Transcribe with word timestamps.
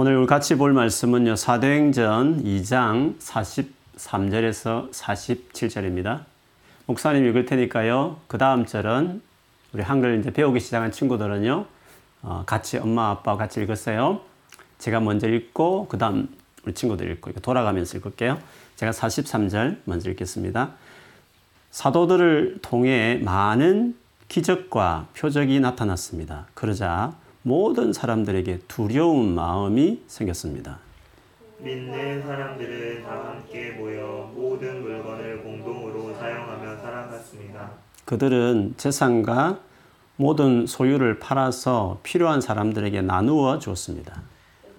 오늘 0.00 0.16
우리 0.16 0.28
같이 0.28 0.54
볼 0.54 0.72
말씀은요. 0.74 1.34
사도행전 1.34 2.44
2장 2.44 3.18
43절에서 3.18 4.92
47절입니다. 4.92 6.20
목사님 6.86 7.26
읽을 7.26 7.46
테니까요. 7.46 8.20
그 8.28 8.38
다음 8.38 8.64
절은 8.64 9.20
우리 9.72 9.82
한글 9.82 10.20
이제 10.20 10.32
배우기 10.32 10.60
시작한 10.60 10.92
친구들은요. 10.92 11.66
어, 12.22 12.44
같이 12.46 12.78
엄마 12.78 13.10
아빠와 13.10 13.36
같이 13.36 13.60
읽었어요. 13.60 14.20
제가 14.78 15.00
먼저 15.00 15.26
읽고 15.26 15.88
그 15.88 15.98
다음 15.98 16.28
우리 16.64 16.74
친구들 16.74 17.10
읽고 17.10 17.32
돌아가면서 17.42 17.98
읽을게요. 17.98 18.38
제가 18.76 18.92
43절 18.92 19.78
먼저 19.84 20.10
읽겠습니다. 20.10 20.74
사도들을 21.72 22.58
통해 22.62 23.20
많은 23.24 23.96
기적과 24.28 25.08
표적이 25.16 25.58
나타났습니다. 25.58 26.46
그러자 26.54 27.14
모든 27.48 27.94
사람들에게 27.94 28.58
두려운 28.68 29.34
마음이 29.34 30.02
생겼습니다. 30.06 30.80
믿는 31.56 32.22
사람들은 32.22 33.02
다 33.04 33.30
함께 33.30 33.70
모여 33.70 34.30
모든 34.34 34.82
물건을 34.82 35.42
공동으로 35.42 36.14
사용하며 36.14 36.76
살아갔습니다. 36.82 37.70
그들은 38.04 38.74
재산과 38.76 39.60
모든 40.16 40.66
소유를 40.66 41.20
팔아서 41.20 42.00
필요한 42.02 42.42
사람들에게 42.42 43.00
나누어 43.00 43.58
주었습니다. 43.58 44.20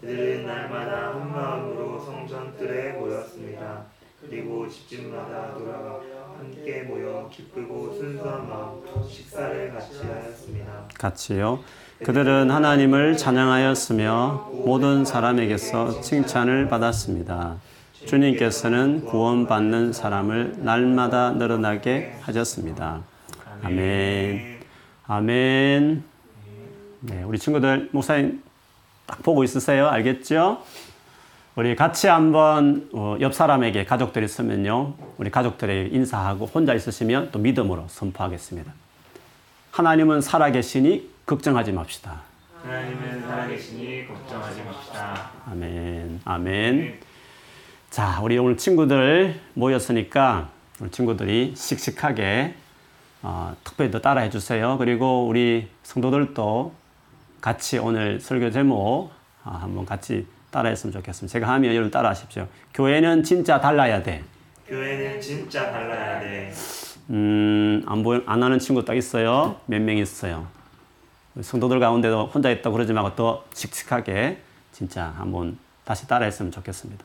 그들은 0.01 0.45
날마다 0.45 1.15
한 1.15 1.31
마음으로 1.31 1.99
성전 1.99 2.55
뜰에 2.55 2.91
모였습니다. 2.93 3.85
그리고 4.21 4.69
집집마다 4.69 5.55
돌아가 5.55 5.99
함께 6.37 6.83
모여 6.83 7.27
기쁘고 7.33 7.93
순수한 7.93 8.47
마음으로 8.47 9.07
식사를 9.07 9.73
같이 9.73 9.97
하였습니다. 10.05 10.87
같이요. 10.99 11.59
그들은 12.03 12.49
하나님을 12.49 13.17
찬양하였으며 13.17 14.51
모든 14.65 15.03
사람에게서 15.03 15.99
칭찬을 15.99 16.69
받았습니다. 16.69 17.57
주님께서는 18.05 19.03
구원받는 19.03 19.91
사람을 19.91 20.55
날마다 20.59 21.31
늘어나게 21.31 22.15
하셨습니다. 22.21 23.01
아멘. 23.63 24.59
아멘. 25.07 26.03
네, 27.01 27.23
우리 27.23 27.37
친구들 27.37 27.89
목사님 27.91 28.41
딱 29.05 29.21
보고 29.21 29.43
있으세요. 29.43 29.89
알겠죠? 29.89 30.63
우리 31.55 31.75
같이 31.75 32.07
한번 32.07 32.89
어, 32.93 33.17
옆 33.19 33.33
사람에게 33.33 33.83
가족들이 33.83 34.23
있으면요. 34.23 34.93
우리 35.17 35.29
가족들에게 35.29 35.93
인사하고 35.93 36.45
혼자 36.45 36.73
있으시면 36.73 37.29
또 37.33 37.39
믿음으로 37.39 37.85
선포하겠습니다. 37.89 38.71
하나님은 39.71 40.21
살아계시니 40.21 41.08
걱정하지 41.33 41.71
맙시다. 41.73 42.21
하나님은 42.63 43.21
살아계시니 43.21 44.07
걱정하지 44.07 44.63
맙시다. 44.63 45.29
아멘. 45.51 46.21
아멘. 46.25 46.99
자, 47.91 48.19
우리 48.23 48.39
오늘 48.39 48.57
친구들 48.57 49.39
모였으니까 49.53 50.49
우리 50.79 50.89
친구들이 50.89 51.53
씩씩하게 51.55 52.55
어, 53.21 53.55
특별히 53.63 53.91
더 53.91 54.01
따라해 54.01 54.31
주세요. 54.31 54.75
그리고 54.79 55.27
우리 55.27 55.67
성도들도 55.83 56.73
같이 57.41 57.77
오늘 57.77 58.19
설교 58.19 58.49
제목 58.49 59.11
어, 59.43 59.51
한번 59.61 59.85
같이 59.85 60.25
따라했으면 60.49 60.91
좋겠습니다. 60.93 61.31
제가 61.31 61.47
하면 61.53 61.75
여러분 61.75 61.91
따라하십시오. 61.91 62.47
교회는 62.73 63.21
진짜 63.21 63.61
달라야 63.61 64.01
돼. 64.01 64.23
교회는 64.67 65.21
진짜 65.21 65.69
달라야 65.71 66.21
돼. 66.21 66.51
음, 67.11 67.83
안 67.85 68.01
보안 68.01 68.41
하는 68.41 68.57
친구 68.57 68.83
딱 68.83 68.97
있어요. 68.97 69.57
몇 69.67 69.79
명 69.79 69.95
있어요. 69.97 70.47
성도들 71.41 71.79
가운데도 71.79 72.27
혼자 72.27 72.49
있다고 72.49 72.73
그러지 72.73 72.93
말고 72.93 73.15
더 73.15 73.43
씩씩하게 73.53 74.41
진짜 74.71 75.13
한번 75.17 75.57
다시 75.83 76.07
따라했으면 76.07 76.51
좋겠습니다. 76.51 77.03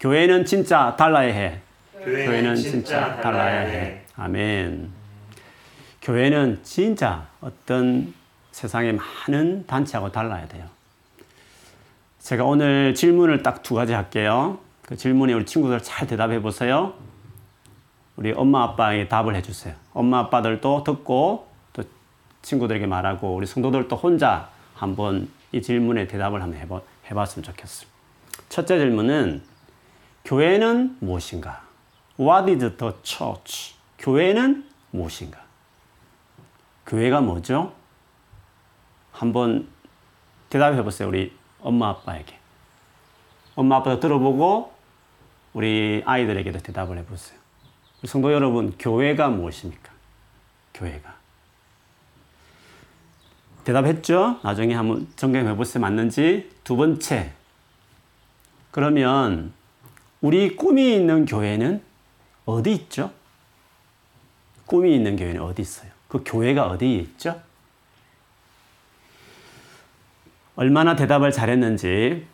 교회는 0.00 0.44
진짜 0.44 0.94
달라야 0.96 1.32
해. 1.32 1.60
교회는 2.02 2.56
진짜 2.56 3.20
달라야 3.20 3.60
해. 3.60 4.02
아멘. 4.16 4.90
교회는 6.02 6.60
진짜 6.62 7.26
어떤 7.40 8.12
세상의 8.52 8.98
많은 9.28 9.66
단체하고 9.66 10.12
달라야 10.12 10.46
돼요. 10.48 10.66
제가 12.20 12.44
오늘 12.44 12.94
질문을 12.94 13.42
딱 13.42 13.62
두 13.62 13.74
가지 13.74 13.92
할게요. 13.92 14.58
그 14.82 14.96
질문에 14.96 15.32
우리 15.32 15.46
친구들 15.46 15.82
잘 15.82 16.06
대답해 16.06 16.40
보세요. 16.40 16.94
우리 18.16 18.32
엄마 18.32 18.62
아빠에게 18.62 19.08
답을 19.08 19.34
해주세요. 19.36 19.74
엄마 19.92 20.20
아빠들도 20.20 20.84
듣고 20.84 20.94
또 21.04 21.53
친구들에게 22.44 22.86
말하고 22.86 23.34
우리 23.34 23.46
성도들도 23.46 23.96
혼자 23.96 24.50
한번 24.74 25.28
이 25.50 25.62
질문에 25.62 26.06
대답을 26.06 26.42
한번 26.42 26.60
해봐, 26.60 26.80
해봤으면 27.10 27.42
좋겠어요. 27.42 27.88
첫째 28.48 28.78
질문은 28.78 29.42
교회는 30.24 30.98
무엇인가? 31.00 31.62
What 32.20 32.50
is 32.50 32.76
the 32.76 32.92
church? 33.02 33.74
교회는 33.98 34.68
무엇인가? 34.90 35.40
교회가 36.86 37.20
뭐죠? 37.22 37.72
한번 39.12 39.68
대답해 40.50 40.82
보세요. 40.82 41.08
우리 41.08 41.34
엄마 41.60 41.88
아빠에게. 41.88 42.38
엄마 43.54 43.76
아빠도 43.76 44.00
들어보고 44.00 44.72
우리 45.54 46.02
아이들에게도 46.04 46.58
대답을 46.58 46.98
해 46.98 47.04
보세요. 47.04 47.38
성도 48.04 48.32
여러분, 48.32 48.76
교회가 48.78 49.28
무엇입니까? 49.28 49.90
교회가. 50.74 51.23
대답했죠? 53.64 54.40
나중에 54.42 54.74
한번 54.74 55.06
점검해 55.16 55.56
보세요. 55.56 55.80
맞는지. 55.80 56.50
두 56.64 56.76
번째. 56.76 57.32
그러면 58.70 59.52
우리 60.20 60.56
꿈이 60.56 60.94
있는 60.94 61.26
교회는 61.26 61.82
어디 62.44 62.72
있죠? 62.72 63.10
꿈이 64.66 64.94
있는 64.94 65.16
교회는 65.16 65.40
어디 65.40 65.62
있어요? 65.62 65.90
그 66.08 66.22
교회가 66.24 66.66
어디에 66.66 66.96
있죠? 66.96 67.40
얼마나 70.56 70.94
대답을 70.94 71.32
잘했는지 71.32 72.26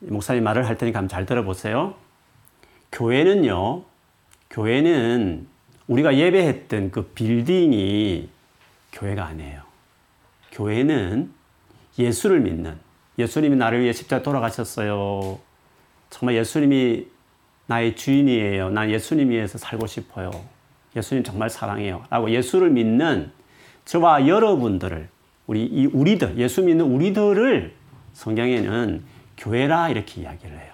목사님 0.00 0.44
말을 0.44 0.66
할 0.66 0.76
테니까 0.76 0.98
한번 0.98 1.08
잘 1.08 1.26
들어보세요. 1.26 1.94
교회는요, 2.92 3.82
교회는 4.50 5.46
우리가 5.86 6.16
예배했던 6.16 6.90
그 6.90 7.04
빌딩이 7.14 8.28
교회가 8.92 9.24
아니에요. 9.26 9.65
교회는 10.56 11.32
예수를 11.98 12.40
믿는, 12.40 12.78
예수님이 13.18 13.56
나를 13.56 13.82
위해 13.82 13.92
십자가 13.92 14.22
돌아가셨어요. 14.22 15.38
정말 16.08 16.36
예수님이 16.36 17.06
나의 17.66 17.94
주인이에요. 17.94 18.70
난 18.70 18.90
예수님 18.90 19.30
위해서 19.30 19.58
살고 19.58 19.86
싶어요. 19.86 20.30
예수님 20.94 21.24
정말 21.24 21.50
사랑해요. 21.50 22.04
라고 22.08 22.30
예수를 22.30 22.70
믿는 22.70 23.30
저와 23.84 24.26
여러분들을, 24.26 25.08
우리, 25.46 25.64
이 25.64 25.86
우리들, 25.86 26.38
예수 26.38 26.62
믿는 26.62 26.86
우리들을 26.86 27.74
성경에는 28.14 29.04
교회라 29.36 29.90
이렇게 29.90 30.22
이야기를 30.22 30.58
해요. 30.58 30.72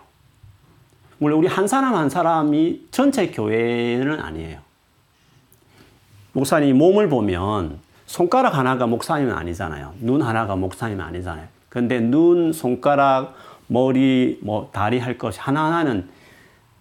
물론 1.19 1.39
우리 1.39 1.49
한 1.49 1.67
사람 1.67 1.95
한 1.95 2.09
사람이 2.09 2.87
전체 2.91 3.29
교회는 3.29 4.21
아니에요. 4.21 4.61
목사님 6.33 6.79
몸을 6.79 7.09
보면 7.09 7.81
손가락 8.13 8.59
하나가 8.59 8.87
목사님은 8.87 9.33
아니잖아요. 9.33 9.95
눈 10.01 10.21
하나가 10.21 10.55
목사님은 10.55 11.03
아니잖아요. 11.03 11.49
근데 11.71 11.99
눈, 11.99 12.53
손가락, 12.53 13.35
머리, 13.69 14.39
뭐 14.43 14.69
다리 14.71 14.99
할 14.99 15.17
것이 15.17 15.41
하나하나는 15.41 16.11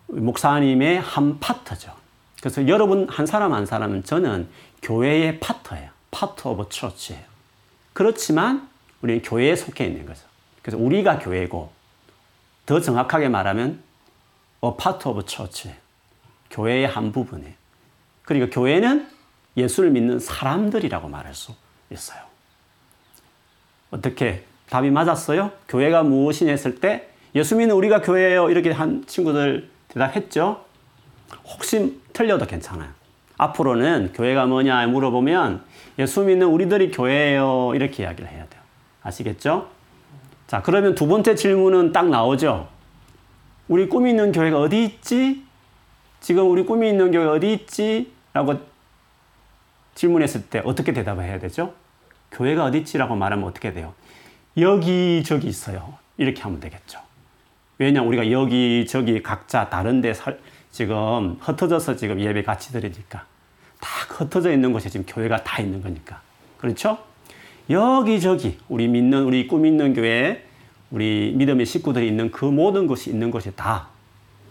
목사님의 0.07 0.99
한 0.99 1.39
파트죠. 1.39 1.93
그래서 2.41 2.67
여러분 2.67 3.07
한 3.09 3.25
사람 3.25 3.53
한 3.53 3.65
사람은 3.65 4.03
저는 4.03 4.49
교회의 4.81 5.39
파트예요. 5.39 5.91
파트 6.11 6.49
오브 6.49 6.65
처치예요. 6.69 7.23
그렇지만 7.93 8.67
우리는 9.01 9.21
교회에 9.21 9.55
속해 9.55 9.85
있는 9.85 10.05
거죠. 10.05 10.23
그래서 10.61 10.83
우리가 10.83 11.19
교회고 11.19 11.71
더 12.65 12.81
정확하게 12.81 13.29
말하면 13.29 13.81
a 14.65 14.71
part 14.77 15.07
of 15.07 15.21
church. 15.25 15.71
교회의 16.49 16.87
한 16.87 17.13
부분이에요. 17.13 17.53
그리고 18.23 18.49
교회는 18.49 19.20
예수를 19.57 19.91
믿는 19.91 20.19
사람들이라고 20.19 21.07
말할 21.07 21.33
수 21.33 21.53
있어요. 21.91 22.19
어떻게 23.91 24.45
답이 24.69 24.89
맞았어요? 24.89 25.51
교회가 25.67 26.03
무엇이냐 26.03 26.51
했을 26.51 26.75
때 26.75 27.09
예수 27.35 27.55
믿는 27.55 27.75
우리가 27.75 28.01
교회예요. 28.01 28.49
이렇게 28.49 28.71
한 28.71 29.05
친구들 29.05 29.69
대답했죠. 29.89 30.63
혹시 31.45 31.99
틀려도 32.13 32.45
괜찮아요. 32.45 32.89
앞으로는 33.37 34.13
교회가 34.13 34.45
뭐냐 34.45 34.87
물어보면 34.87 35.63
예수 35.99 36.21
믿는 36.21 36.47
우리들이 36.47 36.91
교회예요. 36.91 37.73
이렇게 37.75 38.03
이야기를 38.03 38.29
해야 38.29 38.45
돼요. 38.47 38.61
아시겠죠? 39.03 39.69
자, 40.47 40.61
그러면 40.61 40.95
두 40.95 41.07
번째 41.07 41.35
질문은 41.35 41.91
딱 41.91 42.09
나오죠. 42.09 42.67
우리 43.67 43.87
꿈이 43.87 44.11
있는 44.11 44.31
교회가 44.31 44.59
어디 44.59 44.83
있지? 44.83 45.43
지금 46.19 46.49
우리 46.49 46.63
꿈이 46.63 46.89
있는 46.89 47.11
교회가 47.11 47.33
어디 47.33 47.53
있지? 47.53 48.11
라고 48.33 48.59
질문했을 49.95 50.43
때 50.43 50.61
어떻게 50.65 50.93
대답을 50.93 51.23
해야 51.23 51.39
되죠? 51.39 51.73
교회가 52.31 52.65
어디 52.65 52.79
있지라고 52.79 53.15
말하면 53.15 53.45
어떻게 53.45 53.73
돼요? 53.73 53.93
여기 54.57 55.23
저기 55.25 55.47
있어요. 55.47 55.97
이렇게 56.17 56.41
하면 56.41 56.59
되겠죠. 56.59 56.99
왜냐 57.77 58.03
우리가 58.03 58.31
여기저기 58.31 59.23
각자 59.23 59.69
다른데 59.69 60.13
살, 60.13 60.39
지금 60.71 61.37
흩어져서 61.39 61.95
지금 61.95 62.19
예배 62.19 62.43
같이 62.43 62.71
드리니까 62.71 63.25
다 63.79 63.89
흩어져 64.09 64.51
있는 64.53 64.71
곳에 64.71 64.89
지금 64.89 65.05
교회가 65.07 65.43
다 65.43 65.61
있는 65.61 65.81
거니까 65.81 66.21
그렇죠? 66.59 66.99
여기저기 67.69 68.59
우리 68.69 68.87
믿는 68.87 69.23
우리 69.23 69.47
꿈 69.47 69.65
있는 69.65 69.93
교회 69.93 70.45
우리 70.91 71.33
믿음의 71.35 71.65
식구들이 71.65 72.07
있는 72.07 72.29
그 72.31 72.45
모든 72.45 72.85
것이 72.85 73.09
있는 73.09 73.31
곳이 73.31 73.55
다 73.55 73.87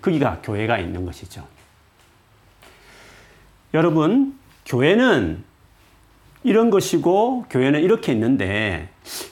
거기가 0.03 0.41
교회가 0.43 0.79
있는 0.79 1.05
것이죠. 1.05 1.47
여러분 3.75 4.40
교회는 4.71 5.43
이런 6.45 6.71
것이고 6.71 7.47
교회는 7.51 7.83
이렇게 7.83 8.13
있는데 8.13 8.89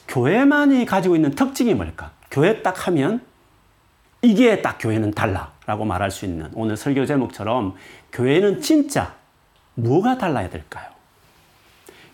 교회만이 0.09 0.85
가지고 0.85 1.15
있는 1.15 1.31
특징이 1.31 1.73
뭘까? 1.73 2.11
교회 2.29 2.61
딱 2.61 2.87
하면 2.87 3.21
이게 4.21 4.61
딱 4.61 4.77
교회는 4.79 5.11
달라라고 5.11 5.85
말할 5.85 6.11
수 6.11 6.25
있는 6.25 6.51
오늘 6.55 6.75
설교 6.75 7.05
제목처럼 7.05 7.75
교회는 8.11 8.61
진짜 8.61 9.15
뭐가 9.75 10.17
달라야 10.17 10.49
될까요? 10.49 10.89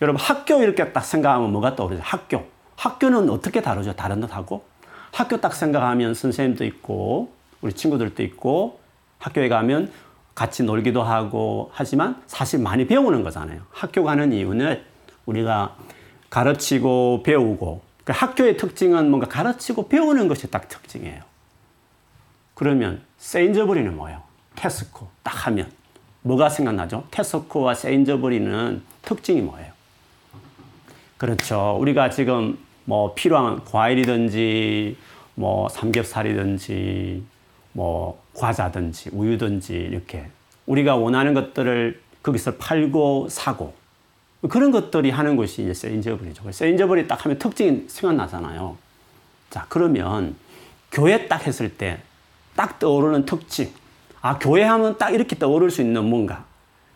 여러분 0.03 0.21
학교 0.21 0.61
이렇게 0.61 0.93
딱 0.93 1.03
생각하면 1.03 1.51
뭐가 1.51 1.75
떠오르죠? 1.75 2.03
학교. 2.05 2.45
학교는 2.75 3.31
어떻게 3.31 3.59
다르죠? 3.59 3.93
다른 3.93 4.21
듯하고 4.21 4.65
학교 5.11 5.41
딱 5.41 5.55
생각하면 5.55 6.13
선생님도 6.13 6.63
있고 6.65 7.33
우리 7.61 7.73
친구들도 7.73 8.21
있고 8.21 8.79
학교에 9.17 9.49
가면 9.49 9.91
같이 10.35 10.63
놀기도 10.63 11.01
하고 11.01 11.71
하지만 11.73 12.21
사실 12.27 12.59
많이 12.59 12.85
배우는 12.85 13.23
거잖아요. 13.23 13.61
학교 13.71 14.03
가는 14.03 14.33
이유는 14.33 14.83
우리가 15.25 15.77
가르치고 16.29 17.23
배우고 17.23 17.81
그 18.03 18.13
학교의 18.13 18.57
특징은 18.57 19.09
뭔가 19.09 19.27
가르치고 19.27 19.87
배우는 19.87 20.27
것이 20.27 20.51
딱 20.51 20.67
특징이에요. 20.67 21.21
그러면 22.53 23.01
세인저버리는 23.17 23.95
뭐예요? 23.95 24.21
테스코 24.55 25.07
딱 25.23 25.47
하면 25.47 25.71
뭐가 26.21 26.49
생각나죠? 26.49 27.07
테스코와 27.11 27.73
세인저버리는 27.73 28.83
특징이 29.01 29.41
뭐예요? 29.41 29.71
그렇죠. 31.17 31.77
우리가 31.79 32.09
지금 32.09 32.57
뭐 32.83 33.13
필요한 33.15 33.63
과일이든지 33.63 34.97
뭐 35.35 35.69
삼겹살이든지 35.69 37.23
뭐 37.75 38.23
과자든지 38.33 39.09
우유든지 39.11 39.73
이렇게 39.73 40.25
우리가 40.65 40.95
원하는 40.95 41.33
것들을 41.33 42.01
거기서 42.23 42.55
팔고 42.55 43.27
사고 43.29 43.73
그런 44.49 44.71
것들이 44.71 45.09
하는 45.09 45.35
것이 45.35 45.63
이제 45.63 45.73
세인저블이죠. 45.73 46.51
세인저블이 46.51 47.07
딱 47.07 47.25
하면 47.25 47.37
특징이 47.37 47.85
생각나잖아요. 47.87 48.77
자, 49.49 49.65
그러면 49.69 50.35
교회 50.91 51.27
딱 51.27 51.45
했을 51.45 51.75
때 51.77 51.99
딱 52.55 52.79
떠오르는 52.79 53.25
특징. 53.25 53.71
아, 54.21 54.39
교회 54.39 54.63
하면 54.63 54.97
딱 54.97 55.13
이렇게 55.13 55.37
떠오를 55.37 55.69
수 55.69 55.81
있는 55.81 56.05
뭔가. 56.05 56.45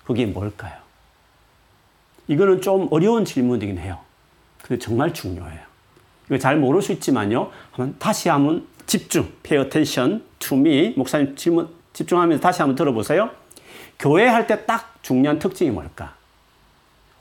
그게 0.06 0.25
뭘까요? 0.25 0.74
이거는 2.28 2.62
좀 2.62 2.88
어려운 2.92 3.25
질문이긴 3.25 3.78
해요. 3.78 4.00
근데 4.64 4.80
정말 4.80 5.14
중요해요. 5.14 5.60
이거 6.28 6.38
잘 6.38 6.58
모를 6.58 6.82
수 6.82 6.92
있지만요. 6.92 7.52
한번 7.72 7.96
다시 8.00 8.30
한번 8.30 8.66
집중, 8.94 9.31
pay 9.44 9.63
attention 9.63 10.24
to 10.39 10.57
me. 10.57 10.94
목사님 10.97 11.36
질문 11.36 11.69
집중하면서 11.94 12.41
다시 12.41 12.62
한번 12.63 12.75
들어보세요. 12.75 13.30
교회 14.00 14.27
할 14.27 14.47
때 14.47 14.65
딱 14.65 14.95
중요한 15.03 15.38
특징이 15.38 15.69
뭘까? 15.69 16.15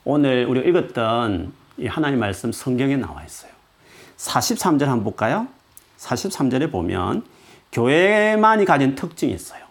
오늘 0.04 0.46
우리가 0.46 0.66
읽었던 0.66 1.52
이 1.76 1.86
하나님 1.86 2.20
말씀 2.20 2.52
성경에 2.52 2.96
나와 2.96 3.22
있어요. 3.22 3.50
43절 4.16 4.84
한번 4.86 5.04
볼까요? 5.04 5.46
43절에 5.98 6.72
보면 6.72 7.22
교회만이 7.72 8.64
가진 8.64 8.94
특징이 8.94 9.34
있어요. 9.34 9.62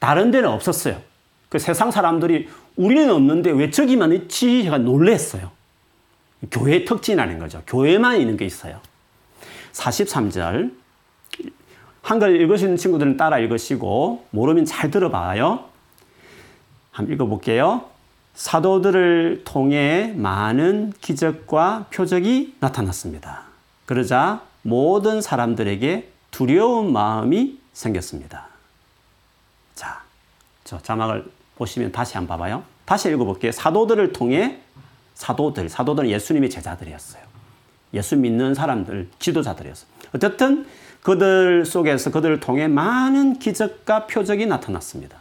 다른 0.00 0.32
데는 0.32 0.48
없었어요. 0.48 1.00
그 1.48 1.60
세상 1.60 1.92
사람들이 1.92 2.48
우리는 2.76 3.08
없는데 3.10 3.50
왜 3.52 3.70
저기만 3.70 4.12
있지? 4.12 4.64
제가 4.64 4.78
놀랬어요. 4.78 5.52
교회의 6.50 6.84
특징이라는 6.84 7.38
거죠. 7.38 7.62
교회만 7.66 8.20
있는 8.20 8.36
게 8.36 8.44
있어요. 8.44 8.80
43절. 9.72 10.72
한글 12.08 12.40
읽으시는 12.40 12.78
친구들은 12.78 13.18
따라 13.18 13.38
읽으시고, 13.38 14.24
모르면 14.30 14.64
잘 14.64 14.90
들어봐요. 14.90 15.64
한번 16.90 17.14
읽어볼게요. 17.14 17.84
사도들을 18.32 19.42
통해 19.44 20.14
많은 20.16 20.94
기적과 21.02 21.84
표적이 21.90 22.56
나타났습니다. 22.60 23.42
그러자 23.84 24.40
모든 24.62 25.20
사람들에게 25.20 26.08
두려운 26.30 26.94
마음이 26.94 27.58
생겼습니다. 27.74 28.46
자, 29.74 30.00
저 30.64 30.78
자막을 30.78 31.30
보시면 31.56 31.92
다시 31.92 32.14
한번 32.14 32.38
봐봐요. 32.38 32.62
다시 32.86 33.10
읽어볼게요. 33.10 33.52
사도들을 33.52 34.14
통해 34.14 34.60
사도들, 35.12 35.68
사도들은 35.68 36.08
예수님의 36.08 36.48
제자들이었어요. 36.48 37.22
예수 37.92 38.16
믿는 38.16 38.54
사람들, 38.54 39.10
지도자들이었어요. 39.18 39.90
어쨌든 40.14 40.66
그들 41.02 41.64
속에서 41.64 42.10
그들을 42.10 42.40
통해 42.40 42.68
많은 42.68 43.38
기적과 43.38 44.06
표적이 44.06 44.46
나타났습니다. 44.46 45.16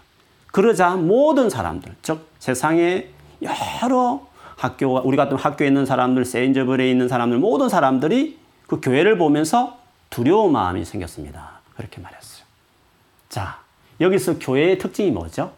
그러자 0.52 0.96
모든 0.96 1.50
사람들, 1.50 1.96
즉 2.02 2.28
세상에 2.40 3.10
여러 3.42 4.28
학교, 4.56 5.00
우리 5.08 5.16
같은 5.16 5.38
학교에 5.38 5.68
있는 5.68 5.86
사람들, 5.86 6.26
세인저블에 6.26 6.90
있는 6.90 7.08
사람들, 7.08 7.38
모든 7.38 7.70
사람들이 7.70 8.40
그 8.66 8.82
교회를 8.82 9.18
보면서 9.18 9.78
두려운 10.10 10.52
마음이 10.52 10.84
생겼습니다. 10.84 11.60
그렇게 11.76 12.02
말했어요. 12.02 12.46
자, 13.30 13.60
여기서 14.02 14.40
교회의 14.40 14.78
특징이 14.80 15.12
뭐죠? 15.12 15.54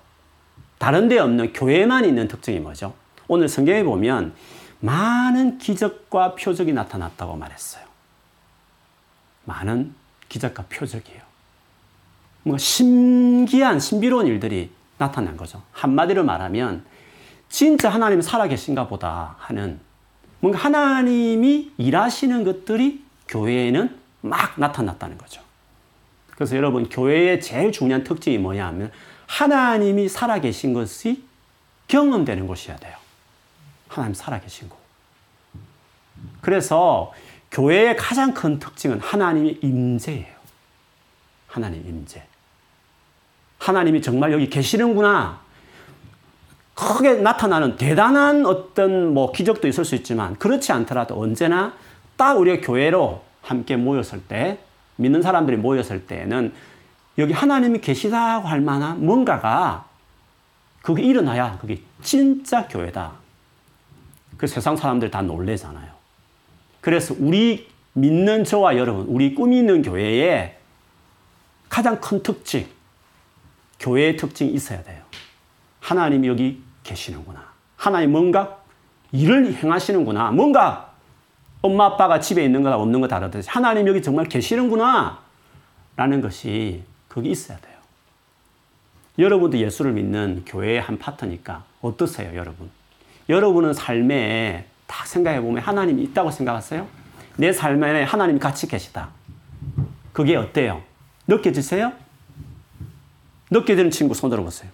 다른 0.77 1.07
데 1.07 1.18
없는 1.18 1.54
교회만 1.54 2.06
있는 2.06 2.27
특징이 2.27 2.60
뭐죠? 2.60 2.94
오늘 3.27 3.48
성경에 3.48 3.83
보면 3.83 4.33
많은 4.80 5.57
기적과 5.57 6.36
표적이 6.36 6.74
나타났다고 6.74 7.36
말했어요. 7.36 7.83
많은 9.45 9.94
기적과 10.30 10.64
표적이에요. 10.70 11.22
뭔가 12.44 12.58
신기한, 12.58 13.80
신비로운 13.80 14.28
일들이 14.28 14.72
나타난 14.98 15.36
거죠. 15.36 15.62
한마디로 15.72 16.24
말하면 16.24 16.86
진짜 17.50 17.90
하나님 17.90 18.22
살아계신가 18.22 18.88
보다 18.88 19.36
하는 19.40 19.80
뭔가 20.40 20.60
하나님이 20.60 21.72
일하시는 21.78 22.44
것들이 22.44 23.04
교회에는 23.28 24.00
막 24.22 24.60
나타났다는 24.60 25.18
거죠. 25.18 25.42
그래서 26.31 26.56
여러분, 26.56 26.88
교회의 26.88 27.42
제일 27.42 27.71
중요한 27.71 28.04
특징이 28.04 28.38
뭐냐 28.38 28.66
하면 28.68 28.92
하나님이 29.28 30.07
살아계신 30.07 30.74
것이 30.74 31.24
경험되는 31.88 32.48
곳이어야 32.48 32.78
돼요. 32.78 32.95
하나님 33.88 34.14
살아계신 34.14 34.69
곳. 34.69 34.78
그래서 36.42 37.14
교회의 37.51 37.95
가장 37.95 38.33
큰 38.33 38.59
특징은 38.59 38.99
하나님의 38.99 39.59
임재예요. 39.61 40.39
하나님 41.47 41.85
임재. 41.87 42.23
하나님이 43.57 44.01
정말 44.01 44.31
여기 44.31 44.49
계시는구나. 44.49 45.39
크게 46.75 47.15
나타나는 47.15 47.75
대단한 47.75 48.45
어떤 48.45 49.13
뭐 49.13 49.31
기적도 49.33 49.68
있을 49.68 49.83
수 49.83 49.95
있지만 49.95 50.37
그렇지 50.37 50.71
않더라도 50.71 51.19
언제나 51.19 51.73
딱 52.15 52.37
우리가 52.37 52.65
교회로 52.65 53.21
함께 53.41 53.75
모였을 53.75 54.21
때 54.21 54.59
믿는 54.95 55.21
사람들이 55.21 55.57
모였을 55.57 56.06
때는 56.06 56.53
여기 57.18 57.33
하나님이 57.33 57.81
계시다고 57.81 58.47
할 58.47 58.61
만한 58.61 59.06
뭔가가 59.06 59.85
그게 60.81 61.03
일어나야 61.03 61.57
그게 61.59 61.81
진짜 62.01 62.68
교회다. 62.68 63.11
그 64.37 64.47
세상 64.47 64.77
사람들 64.77 65.11
다 65.11 65.21
놀래잖아요. 65.21 65.89
그래서 66.81 67.16
우리 67.18 67.68
믿는 67.94 68.44
저와 68.44 68.78
여러분, 68.78 69.06
우리 69.07 69.36
있는 69.36 69.81
교회에 69.81 70.57
가장 71.68 72.00
큰 72.00 72.24
특징, 72.24 72.68
교회의 73.80 74.18
특징이 74.18 74.52
있어야 74.52 74.83
돼요. 74.83 75.04
하나님이 75.81 76.28
여기 76.28 76.62
계시는구나. 76.83 77.50
하나님 77.76 78.12
뭔가 78.12 78.59
일을 79.12 79.54
행하시는구나. 79.56 80.31
뭔가 80.31 80.94
엄마 81.62 81.86
아빠가 81.86 82.19
집에 82.19 82.44
있는 82.44 82.64
거나 82.64 82.78
없는 82.78 83.02
거 83.02 83.07
다르듯이 83.07 83.50
하나님 83.50 83.88
여기 83.88 84.02
정말 84.02 84.26
계시는구나. 84.26 85.19
라는 85.95 86.21
것이 86.21 86.83
거기 87.09 87.30
있어야 87.31 87.57
돼요. 87.57 87.76
여러분도 89.18 89.57
예수를 89.57 89.92
믿는 89.92 90.44
교회의 90.45 90.80
한 90.80 90.98
파트니까 90.98 91.66
어떠세요, 91.81 92.36
여러분? 92.36 92.69
여러분은 93.28 93.74
삶에 93.74 94.66
딱 94.90 95.06
생각해 95.06 95.40
보면 95.40 95.62
하나님이 95.62 96.02
있다고 96.06 96.31
생각하세요? 96.31 96.88
내 97.38 97.54
삶에 97.54 98.04
하나님이 98.04 98.40
같이 98.40 98.68
계시다. 98.68 99.10
그게 100.12 100.36
어때요? 100.36 100.81
느껴지세요? 101.28 101.94
느껴지는 103.52 103.92
친구 103.92 104.16
손 104.16 104.31
들어보세요. 104.31 104.72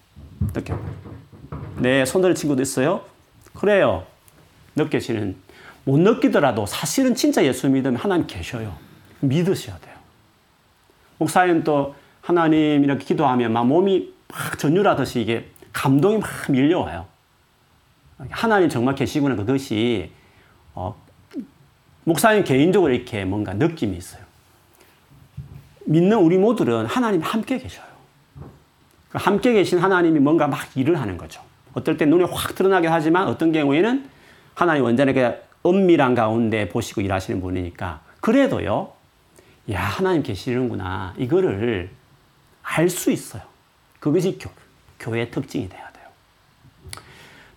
느껴. 0.53 0.79
네, 1.77 2.05
손 2.05 2.21
드는 2.21 2.33
친구도 2.33 2.61
있어요? 2.61 3.01
그래요. 3.53 4.07
느껴지는. 4.77 5.35
못 5.83 5.99
느끼더라도 5.99 6.65
사실은 6.65 7.13
진짜 7.13 7.43
예수 7.43 7.69
믿으면 7.69 7.97
하나님 7.97 8.25
계셔요. 8.25 8.73
믿으셔야 9.19 9.77
돼요. 9.79 9.95
목사님 11.17 11.63
또 11.65 11.93
하나님 12.21 12.83
이렇게 12.85 13.03
기도하면 13.03 13.51
막 13.51 13.67
몸이 13.67 14.13
막 14.29 14.57
전율하듯이 14.57 15.21
이게 15.21 15.49
감동이 15.73 16.17
막 16.17 16.29
밀려와요. 16.49 17.05
하나님 18.29 18.69
정말 18.69 18.95
계시구나 18.95 19.35
그것이 19.35 20.11
어, 20.73 20.95
목사님 22.03 22.43
개인적으로 22.43 22.93
이렇게 22.93 23.25
뭔가 23.25 23.53
느낌이 23.53 23.97
있어요. 23.97 24.23
믿는 25.85 26.17
우리 26.17 26.37
모두는 26.37 26.85
하나님 26.85 27.21
함께 27.21 27.57
계셔요. 27.57 27.85
그 29.09 29.17
함께 29.17 29.53
계신 29.53 29.79
하나님이 29.79 30.19
뭔가 30.19 30.47
막 30.47 30.75
일을 30.75 30.99
하는 30.99 31.17
거죠. 31.17 31.41
어떨 31.73 31.97
때 31.97 32.05
눈에 32.05 32.25
확 32.25 32.55
드러나긴 32.55 32.91
하지만 32.91 33.27
어떤 33.27 33.51
경우에는 33.51 34.09
하나님 34.53 34.83
원전에 34.83 35.41
은밀한 35.65 36.15
가운데 36.15 36.69
보시고 36.69 37.01
일하시는 37.01 37.41
분이니까 37.41 38.01
그래도요, 38.21 38.91
야, 39.71 39.81
하나님 39.81 40.23
계시는구나. 40.23 41.13
이거를 41.17 41.89
알 42.63 42.89
수 42.89 43.11
있어요. 43.11 43.43
그것이 43.99 44.37
교, 44.39 44.49
교회의 44.99 45.31
특징이 45.31 45.69
돼요. 45.69 45.84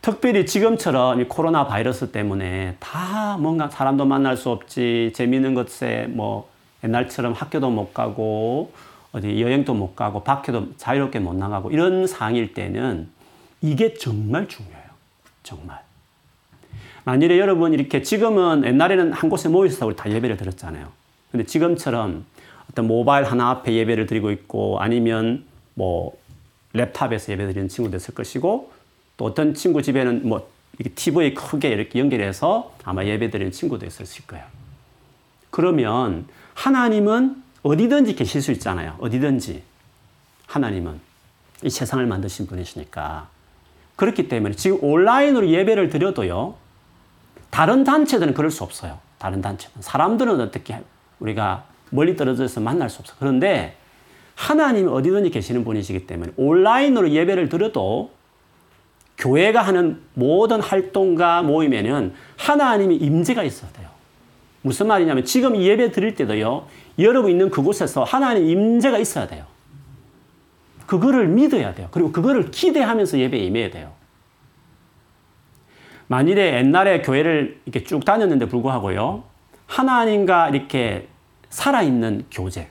특별히 0.00 0.46
지금처럼 0.46 1.20
이 1.20 1.24
코로나 1.24 1.66
바이러스 1.66 2.10
때문에 2.10 2.76
다 2.78 3.36
뭔가 3.38 3.68
사람도 3.68 4.04
만날 4.04 4.36
수 4.36 4.50
없지, 4.50 5.12
재미있는 5.14 5.54
것에 5.54 6.06
뭐 6.08 6.48
옛날처럼 6.84 7.32
학교도 7.32 7.70
못 7.70 7.92
가고, 7.92 8.72
어디 9.12 9.40
여행도 9.40 9.74
못 9.74 9.96
가고, 9.96 10.22
밖에도 10.22 10.68
자유롭게 10.76 11.18
못 11.18 11.34
나가고, 11.34 11.70
이런 11.70 12.06
상황일 12.06 12.54
때는 12.54 13.08
이게 13.60 13.94
정말 13.94 14.46
중요해요. 14.46 14.88
정말. 15.42 15.80
만일에 17.04 17.38
여러분 17.38 17.72
이렇게 17.72 18.02
지금은 18.02 18.64
옛날에는 18.64 19.12
한 19.12 19.30
곳에 19.30 19.48
모여서 19.48 19.86
우리 19.86 19.96
다 19.96 20.10
예배를 20.10 20.36
드렸잖아요. 20.36 20.88
근데 21.32 21.44
지금처럼 21.44 22.26
어떤 22.70 22.86
모바일 22.86 23.24
하나 23.24 23.50
앞에 23.50 23.72
예배를 23.72 24.06
드리고 24.06 24.30
있고 24.30 24.78
아니면 24.78 25.44
뭐 25.74 26.16
랩탑에서 26.74 27.32
예배 27.32 27.46
드리는 27.46 27.68
친구도 27.68 27.96
있을 27.96 28.14
것이고 28.14 28.70
또 29.18 29.26
어떤 29.26 29.52
친구 29.52 29.82
집에는 29.82 30.26
뭐 30.26 30.48
이렇게 30.78 30.94
TV에 30.94 31.34
크게 31.34 31.68
이렇게 31.68 31.98
연결해서 31.98 32.72
아마 32.84 33.04
예배 33.04 33.30
드리는 33.30 33.52
친구도 33.52 33.84
있을 33.84 34.06
거예요. 34.26 34.46
그러면 35.50 36.26
하나님은 36.54 37.42
어디든지 37.62 38.14
계실 38.14 38.40
수 38.40 38.52
있잖아요. 38.52 38.96
어디든지. 39.00 39.62
하나님은 40.46 41.00
이 41.64 41.68
세상을 41.70 42.06
만드신 42.06 42.46
분이시니까. 42.46 43.28
그렇기 43.96 44.28
때문에 44.28 44.54
지금 44.54 44.78
온라인으로 44.80 45.48
예배를 45.48 45.90
드려도요. 45.90 46.54
다른 47.50 47.82
단체들은 47.82 48.34
그럴 48.34 48.52
수 48.52 48.62
없어요. 48.62 48.98
다른 49.18 49.42
단체는. 49.42 49.82
사람들은 49.82 50.40
어떻게 50.40 50.80
우리가 51.18 51.64
멀리 51.90 52.16
떨어져서 52.16 52.60
만날 52.60 52.88
수 52.88 53.00
없어. 53.00 53.14
그런데 53.18 53.76
하나님이 54.36 54.88
어디든지 54.88 55.30
계시는 55.30 55.64
분이시기 55.64 56.06
때문에 56.06 56.32
온라인으로 56.36 57.10
예배를 57.10 57.48
드려도 57.48 58.12
교회가 59.18 59.62
하는 59.62 60.00
모든 60.14 60.60
활동과 60.60 61.42
모임에는 61.42 62.14
하나님이 62.36 62.96
임재가 62.96 63.42
있어야 63.42 63.70
돼요. 63.72 63.88
무슨 64.62 64.86
말이냐면 64.86 65.24
지금 65.24 65.56
예배 65.56 65.92
드릴 65.92 66.14
때도요. 66.14 66.66
여러분 66.98 67.30
있는 67.30 67.50
그곳에서 67.50 68.04
하나님 68.04 68.48
임재가 68.48 68.98
있어야 68.98 69.26
돼요. 69.26 69.44
그거를 70.86 71.28
믿어야 71.28 71.74
돼요. 71.74 71.88
그리고 71.90 72.12
그거를 72.12 72.50
기대하면서 72.50 73.18
예배에 73.18 73.40
임해야 73.40 73.70
돼요. 73.70 73.92
만일에 76.06 76.54
옛날에 76.54 77.02
교회를 77.02 77.60
이렇게 77.66 77.84
쭉 77.84 78.04
다녔는데 78.04 78.46
불구하고요. 78.46 79.24
하나님과 79.66 80.48
이렇게 80.48 81.08
살아있는 81.50 82.24
교제, 82.30 82.68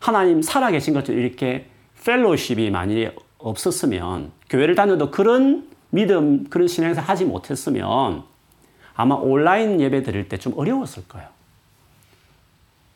하나님 0.00 0.40
살아계신 0.40 0.94
것처럼 0.94 1.20
이렇게 1.20 1.66
펠로십이 2.04 2.70
만일에 2.70 3.14
없었으면, 3.36 4.32
교회를 4.48 4.74
다녀도 4.74 5.10
그런 5.10 5.67
믿음, 5.90 6.44
그런 6.50 6.68
신앙생활 6.68 7.08
하지 7.08 7.24
못했으면, 7.24 8.22
아마 8.94 9.14
온라인 9.14 9.80
예배 9.80 10.02
드릴 10.02 10.28
때 10.28 10.36
좀 10.38 10.52
어려웠을 10.56 11.06
거예요. 11.08 11.28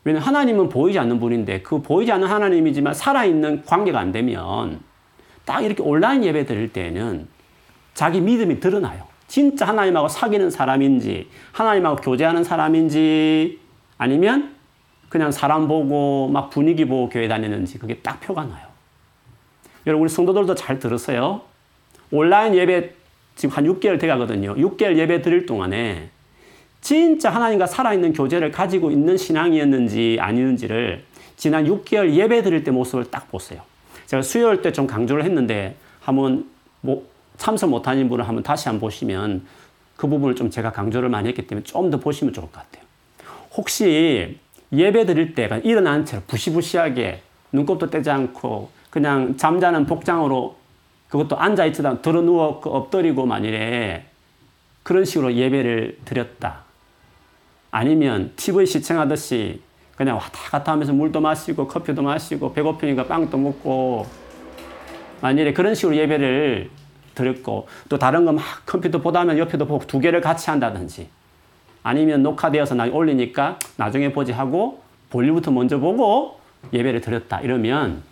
왜냐면 0.05 0.27
하나님은 0.27 0.69
보이지 0.69 0.99
않는 0.99 1.21
분인데, 1.21 1.63
그 1.63 1.81
보이지 1.81 2.11
않는 2.13 2.29
하나님이지만 2.29 2.93
살아있는 2.95 3.65
관계가 3.65 3.99
안 4.01 4.13
되면, 4.13 4.81
딱 5.45 5.63
이렇게 5.63 5.83
온라인 5.83 6.25
예배 6.25 6.47
드릴 6.47 6.73
때는 6.73 7.29
자기 7.95 8.21
믿음이 8.21 8.61
드러나요. 8.61 9.05
진짜 9.29 9.67
하나님하고 9.67 10.09
사귀는 10.09 10.51
사람인지, 10.51 11.29
하나님하고 11.53 11.97
교제하는 11.97 12.45
사람인지, 12.45 13.61
아니면 13.97 14.55
그냥 15.09 15.31
사람 15.31 15.69
보고 15.69 16.29
막 16.29 16.51
분위기 16.51 16.85
보고 16.87 17.09
교회 17.09 17.29
다니는지 17.29 17.79
그게 17.79 17.97
딱 17.99 18.21
표가 18.21 18.45
나요. 18.45 18.67
여러분, 19.87 20.03
우리 20.05 20.11
성도들도 20.11 20.55
잘 20.55 20.79
들으세요. 20.79 21.43
온라인 22.12 22.54
예배 22.54 22.90
지금 23.35 23.54
한 23.57 23.64
6개월 23.64 23.99
돼 23.99 24.07
가거든요. 24.07 24.54
6개월 24.54 24.97
예배 24.99 25.23
드릴 25.23 25.47
동안에 25.47 26.11
진짜 26.81 27.31
하나님과 27.31 27.66
살아있는 27.66 28.12
교제를 28.12 28.52
가지고 28.52 28.90
있는 28.90 29.16
신앙이었는지 29.16 30.19
아니는지를 30.21 31.04
지난 31.37 31.64
6개월 31.64 32.12
예배 32.12 32.42
드릴 32.42 32.62
때 32.62 32.71
모습을 32.71 33.11
딱 33.11 33.31
보세요. 33.31 33.62
제가 34.07 34.23
수요일 34.23 34.62
때 34.62 34.73
좀 34.73 34.87
강조를 34.87 35.25
했는데 35.25 35.75
한번 36.00 36.49
뭐 36.83 37.07
참석 37.38 37.71
못하신 37.71 38.09
분을 38.09 38.28
한번 38.28 38.42
다시 38.42 38.69
한번 38.69 38.81
보시면 38.83 39.47
그 39.97 40.07
부분을 40.07 40.35
좀 40.37 40.50
제가 40.50 40.71
강조를 40.73 41.09
많이 41.09 41.28
했기 41.28 41.47
때문에 41.47 41.64
좀 41.64 41.90
더 41.90 41.99
보시면 41.99 42.35
좋을 42.35 42.47
것 42.49 42.52
같아요. 42.52 42.85
혹시 43.57 44.38
예배 44.73 45.07
드릴 45.07 45.35
때 45.35 45.49
일어난 45.64 46.04
채로 46.04 46.23
부시부시하게 46.26 47.23
눈곱도 47.52 47.88
떼지 47.90 48.11
않고 48.11 48.71
그냥 48.90 49.37
잠자는 49.37 49.87
복장으로 49.87 50.57
그것도 51.12 51.38
앉아있지도 51.38 52.00
들어 52.00 52.23
누워 52.23 52.62
엎드리고 52.64 53.26
만일에 53.26 54.07
그런 54.83 55.04
식으로 55.04 55.35
예배를 55.35 55.99
드렸다. 56.07 56.61
아니면 57.71 58.33
TV 58.37 58.64
시청하듯이 58.64 59.61
그냥 59.95 60.16
왔다 60.16 60.38
갔다 60.50 60.73
하면서 60.73 60.95
물도 60.95 61.21
마시고 61.21 61.69
커피도 61.69 62.00
마시고 62.00 62.54
배고프니까 62.54 63.04
빵도 63.09 63.37
먹고 63.37 64.07
만일에 65.21 65.52
그런 65.52 65.75
식으로 65.75 65.95
예배를 65.97 66.71
드렸고 67.14 67.69
또 67.90 67.99
다른 67.99 68.25
거 68.25 68.33
막 68.33 68.42
컴퓨터 68.64 68.99
보다 69.02 69.21
하면 69.21 69.37
옆에도 69.37 69.66
보고 69.66 69.87
두 69.87 70.00
개를 70.00 70.23
같이 70.23 70.49
한다든지 70.49 71.11
아니면 71.83 72.23
녹화되어서 72.23 72.75
나 72.75 72.87
올리니까 72.87 73.59
나중에 73.76 74.12
보지 74.12 74.33
하고 74.33 74.83
볼일부터 75.11 75.50
먼저 75.50 75.78
보고 75.78 76.40
예배를 76.73 77.02
드렸다 77.02 77.42
이러면 77.42 78.02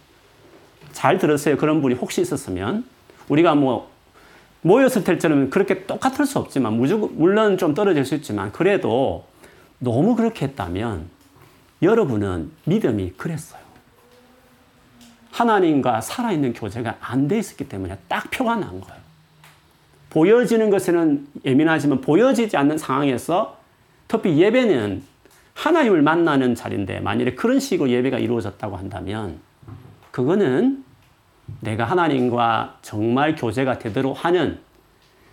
잘 0.93 1.19
들었어요 1.19 1.57
그런 1.57 1.81
분이 1.83 1.95
혹시 1.95 2.21
있었으면 2.21 2.85
우리가 3.29 3.55
뭐 3.55 3.91
모였을 4.63 5.05
때처럼 5.05 5.51
그렇게 5.51 5.87
똑같을 5.87 6.27
수 6.27 6.39
없지만 6.39 6.77
물론 6.77 7.57
좀 7.57 7.75
떨어질 7.75 8.05
수 8.05 8.15
있지만 8.15 8.53
그래도 8.53 9.25
너무 9.79 10.15
그렇게 10.17 10.47
했다면 10.47 11.07
여러분은 11.83 12.51
믿음이 12.65 13.13
그랬어요. 13.17 13.61
하나님과 15.31 16.03
살아있는 16.03 16.53
교제가 16.53 16.99
안 17.01 17.29
돼 17.29 17.39
있었기 17.39 17.69
때문에 17.69 17.97
딱 18.09 18.31
표가 18.31 18.57
난 18.57 18.81
거예요. 18.81 19.01
보여지는 20.11 20.69
것에는 20.71 21.27
예민하지만 21.47 22.01
보여지지 22.01 22.57
않는 22.57 22.77
상황에서 22.77 23.57
특히 24.09 24.37
예배는 24.39 25.03
하나님을 25.55 26.03
만나는 26.03 26.55
자리인데 26.55 27.01
만일에 27.01 27.35
그런 27.35 27.61
식으로 27.61 27.89
예배가 27.89 28.19
이루어졌다고 28.19 28.77
한다면 28.77 29.39
그거는 30.21 30.85
내가 31.61 31.85
하나님과 31.85 32.79
정말 32.83 33.35
교제가 33.35 33.79
되도록 33.79 34.23
하는 34.23 34.61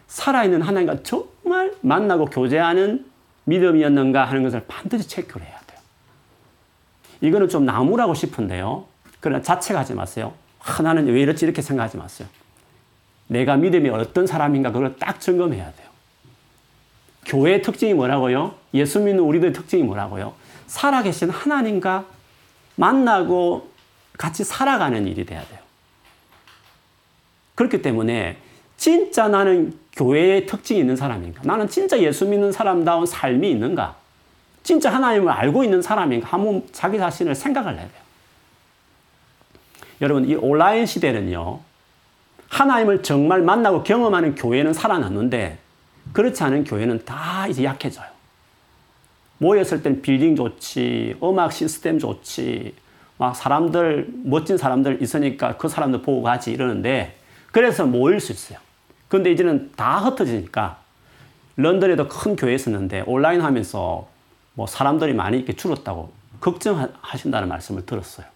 살아있는 0.07 0.61
하나님과 0.61 1.03
정말 1.03 1.73
만나고 1.81 2.25
교제하는 2.25 3.05
믿음이었는가 3.43 4.23
하는 4.23 4.43
것을 4.43 4.63
반드시 4.67 5.09
체크를 5.09 5.45
해야 5.45 5.59
돼요. 5.67 5.79
이거는 7.19 7.49
좀 7.49 7.65
나무라고 7.65 8.13
싶은데요. 8.13 8.85
그러나 9.19 9.41
자책하지 9.41 9.93
마세요. 9.93 10.33
아, 10.59 10.81
나는 10.81 11.05
왜 11.07 11.21
이렇지 11.21 11.45
이렇게 11.45 11.61
생각하지 11.61 11.97
마세요. 11.97 12.29
내가 13.27 13.57
믿음이 13.57 13.89
어떤 13.89 14.25
사람인가 14.25 14.71
그걸 14.71 14.95
딱 14.95 15.19
점검해야 15.19 15.65
돼요. 15.73 15.87
교회의 17.25 17.61
특징이 17.61 17.93
뭐라고요? 17.93 18.55
예수 18.73 19.01
믿는 19.01 19.21
우리들의 19.21 19.51
특징이 19.51 19.83
뭐라고요? 19.83 20.33
살아계신 20.67 21.29
하나님과 21.29 22.05
만나고 22.75 23.76
같이 24.17 24.43
살아가는 24.43 25.07
일이 25.07 25.25
돼야 25.25 25.45
돼요. 25.45 25.59
그렇기 27.55 27.81
때문에 27.81 28.37
진짜 28.77 29.27
나는 29.27 29.77
교회의 29.93 30.45
특징이 30.45 30.79
있는 30.79 30.95
사람인가? 30.95 31.41
나는 31.43 31.67
진짜 31.67 31.99
예수 31.99 32.25
믿는 32.25 32.51
사람다운 32.51 33.05
삶이 33.05 33.49
있는가? 33.49 33.95
진짜 34.63 34.93
하나님을 34.93 35.31
알고 35.31 35.63
있는 35.63 35.81
사람인가? 35.81 36.27
한번 36.27 36.63
자기 36.71 36.97
자신을 36.97 37.33
생각을 37.33 37.73
해야 37.73 37.81
돼요. 37.81 38.07
여러분, 40.01 40.29
이 40.29 40.35
온라인 40.35 40.85
시대는요, 40.85 41.59
하나님을 42.49 43.01
정말 43.01 43.41
만나고 43.41 43.83
경험하는 43.83 44.35
교회는 44.35 44.73
살아났는데, 44.73 45.57
그렇지 46.13 46.43
않은 46.43 46.63
교회는 46.65 47.05
다 47.05 47.47
이제 47.47 47.63
약해져요. 47.63 48.05
모였을 49.39 49.81
땐 49.81 50.01
빌딩 50.01 50.35
좋지, 50.35 51.17
음악 51.23 51.51
시스템 51.51 51.97
좋지, 51.97 52.75
막 53.17 53.35
사람들, 53.35 54.09
멋진 54.23 54.57
사람들 54.57 55.01
있으니까 55.01 55.57
그 55.57 55.67
사람들 55.67 56.01
보고 56.01 56.21
가지 56.21 56.51
이러는데 56.51 57.17
그래서 57.51 57.85
모일 57.85 58.19
수 58.19 58.31
있어요. 58.31 58.59
근데 59.07 59.31
이제는 59.31 59.71
다 59.75 59.99
흩어지니까 59.99 60.79
런던에도 61.55 62.07
큰 62.07 62.35
교회 62.35 62.53
있었는데 62.53 63.03
온라인 63.07 63.41
하면서 63.41 64.07
뭐 64.53 64.67
사람들이 64.67 65.13
많이 65.13 65.37
이렇게 65.37 65.53
줄었다고 65.53 66.11
걱정하신다는 66.39 67.47
말씀을 67.47 67.85
들었어요. 67.85 68.27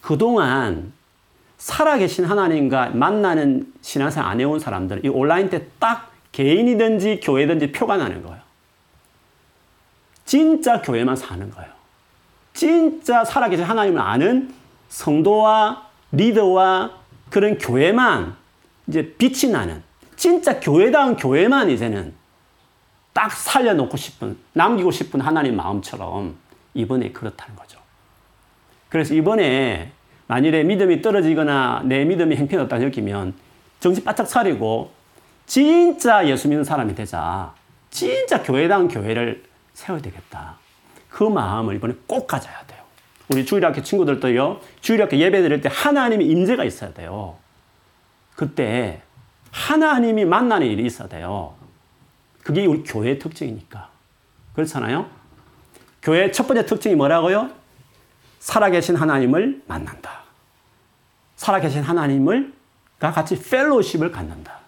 그동안 0.00 0.92
살아계신 1.58 2.24
하나님과 2.24 2.90
만나는 2.90 3.72
신앙생활 3.82 4.30
안 4.30 4.40
해온 4.40 4.58
사람들은 4.58 5.04
이 5.04 5.08
온라인 5.08 5.50
때 5.50 5.66
딱 5.78 6.10
개인이든지 6.32 7.20
교회든지 7.22 7.72
표가 7.72 7.96
나는 7.96 8.22
거예요. 8.22 8.40
진짜 10.24 10.80
교회만 10.80 11.16
사는 11.16 11.50
거예요. 11.50 11.70
진짜 12.52 13.24
살아계신 13.24 13.64
하나님을 13.64 14.00
아는 14.00 14.52
성도와 14.88 15.88
리더와 16.12 16.90
그런 17.30 17.58
교회만 17.58 18.36
이제 18.88 19.14
빛이 19.16 19.52
나는 19.52 19.82
진짜 20.16 20.60
교회다운 20.60 21.16
교회만 21.16 21.70
이제는 21.70 22.12
딱 23.12 23.32
살려놓고 23.32 23.96
싶은, 23.96 24.36
남기고 24.52 24.90
싶은 24.90 25.20
하나님 25.20 25.56
마음처럼 25.56 26.36
이번에 26.74 27.12
그렇다는 27.12 27.56
거죠. 27.56 27.78
그래서 28.88 29.14
이번에 29.14 29.92
만일에 30.26 30.62
믿음이 30.64 31.02
떨어지거나 31.02 31.82
내 31.84 32.04
믿음이 32.04 32.36
행편없다 32.36 32.78
느끼면 32.78 33.34
정신 33.80 34.04
바짝 34.04 34.26
차리고 34.26 34.92
진짜 35.46 36.26
예수 36.28 36.48
믿는 36.48 36.62
사람이 36.62 36.94
되자. 36.94 37.52
진짜 37.90 38.42
교회다운 38.42 38.86
교회를 38.88 39.42
세워야 39.74 40.02
되겠다. 40.02 40.59
그 41.10 41.24
마음을 41.24 41.74
이번에 41.76 41.94
꼭 42.06 42.26
가져야 42.26 42.64
돼요. 42.66 42.80
우리 43.28 43.44
주일학교 43.44 43.82
친구들도요, 43.82 44.60
주일학교 44.80 45.16
예배 45.16 45.42
드릴 45.42 45.60
때 45.60 45.68
하나님의 45.72 46.26
임재가 46.26 46.64
있어야 46.64 46.92
돼요. 46.92 47.36
그때 48.34 49.02
하나님이 49.50 50.24
만나는 50.24 50.66
일이 50.66 50.86
있어야 50.86 51.08
돼요. 51.08 51.54
그게 52.42 52.64
우리 52.64 52.82
교회의 52.82 53.18
특징이니까. 53.18 53.90
그렇잖아요? 54.54 55.08
교회의 56.02 56.32
첫 56.32 56.46
번째 56.46 56.64
특징이 56.64 56.94
뭐라고요? 56.94 57.50
살아계신 58.38 58.96
하나님을 58.96 59.62
만난다. 59.66 60.20
살아계신 61.36 61.82
하나님을 61.82 62.52
같이 62.98 63.40
펠로십을 63.40 64.10
갖는다. 64.10 64.60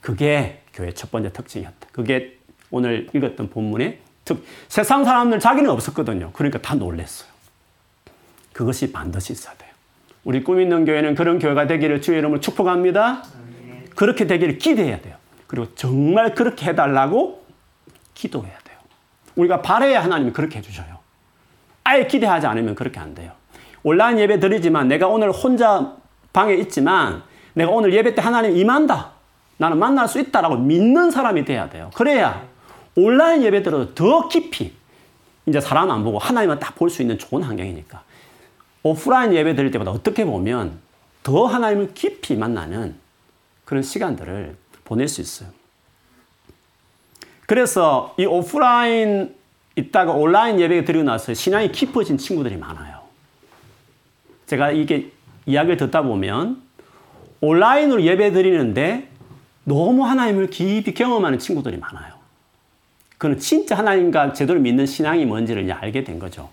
그게 0.00 0.62
교회 0.72 0.92
첫 0.92 1.10
번째 1.10 1.32
특징이었다. 1.32 1.88
그게 1.92 2.38
오늘 2.70 3.08
읽었던 3.12 3.50
본문의 3.50 4.00
특. 4.34 4.44
세상 4.68 5.04
사람들 5.04 5.40
자기는 5.40 5.68
없었거든요. 5.70 6.30
그러니까 6.32 6.60
다 6.60 6.74
놀랬어요. 6.74 7.28
그것이 8.52 8.92
반드시 8.92 9.32
있어야 9.32 9.54
돼요. 9.54 9.70
우리 10.24 10.44
꿈 10.44 10.60
있는 10.60 10.84
교회는 10.84 11.14
그런 11.14 11.38
교회가 11.38 11.66
되기를 11.66 12.00
주의 12.00 12.18
이름으로 12.18 12.40
축복합니다. 12.40 13.24
그렇게 13.96 14.26
되기를 14.26 14.58
기대해야 14.58 15.00
돼요. 15.00 15.16
그리고 15.46 15.74
정말 15.74 16.34
그렇게 16.34 16.66
해달라고 16.66 17.44
기도해야 18.14 18.56
돼요. 18.64 18.78
우리가 19.36 19.62
바래야 19.62 20.02
하나님이 20.02 20.32
그렇게 20.32 20.58
해주셔요. 20.58 20.98
아예 21.84 22.06
기대하지 22.06 22.46
않으면 22.46 22.74
그렇게 22.74 23.00
안 23.00 23.14
돼요. 23.14 23.32
온라인 23.82 24.18
예배 24.18 24.38
드리지만 24.40 24.88
내가 24.88 25.08
오늘 25.08 25.32
혼자 25.32 25.96
방에 26.32 26.54
있지만 26.54 27.22
내가 27.54 27.70
오늘 27.70 27.92
예배 27.92 28.14
때 28.14 28.22
하나님 28.22 28.56
임한다. 28.56 29.10
나는 29.58 29.78
만날 29.78 30.08
수 30.08 30.20
있다라고 30.20 30.56
믿는 30.56 31.10
사람이 31.10 31.44
돼야 31.44 31.68
돼요. 31.68 31.90
그래야 31.94 32.46
온라인 32.94 33.42
예배 33.42 33.62
들어도 33.62 33.94
더 33.94 34.28
깊이 34.28 34.72
이제 35.46 35.60
사람 35.60 35.90
안 35.90 36.04
보고 36.04 36.18
하나님만 36.18 36.58
딱 36.60 36.74
볼 36.76 36.90
수 36.90 37.02
있는 37.02 37.18
좋은 37.18 37.42
환경이니까 37.42 38.02
오프라인 38.82 39.32
예배 39.32 39.54
드릴 39.54 39.70
때보다 39.70 39.90
어떻게 39.90 40.24
보면 40.24 40.78
더 41.22 41.46
하나님을 41.46 41.94
깊이 41.94 42.34
만나는 42.36 42.96
그런 43.64 43.82
시간들을 43.82 44.56
보낼 44.84 45.08
수 45.08 45.20
있어요. 45.20 45.48
그래서 47.46 48.14
이 48.18 48.24
오프라인 48.26 49.34
있다가 49.76 50.12
온라인 50.12 50.60
예배 50.60 50.84
드리고 50.84 51.04
나서 51.04 51.32
신앙이 51.32 51.72
깊어진 51.72 52.18
친구들이 52.18 52.56
많아요. 52.56 53.02
제가 54.46 54.70
이게 54.72 55.10
이야기를 55.46 55.76
듣다 55.78 56.02
보면 56.02 56.62
온라인으로 57.40 58.02
예배 58.02 58.32
드리는데 58.32 59.08
너무 59.64 60.04
하나님을 60.04 60.50
깊이 60.50 60.92
경험하는 60.92 61.38
친구들이 61.38 61.78
많아요. 61.78 62.11
그는 63.22 63.38
진짜 63.38 63.78
하나님과 63.78 64.32
제대로 64.32 64.58
믿는 64.58 64.84
신앙이 64.84 65.26
뭔지를 65.26 65.70
알게 65.70 66.02
된 66.02 66.18
거죠. 66.18 66.50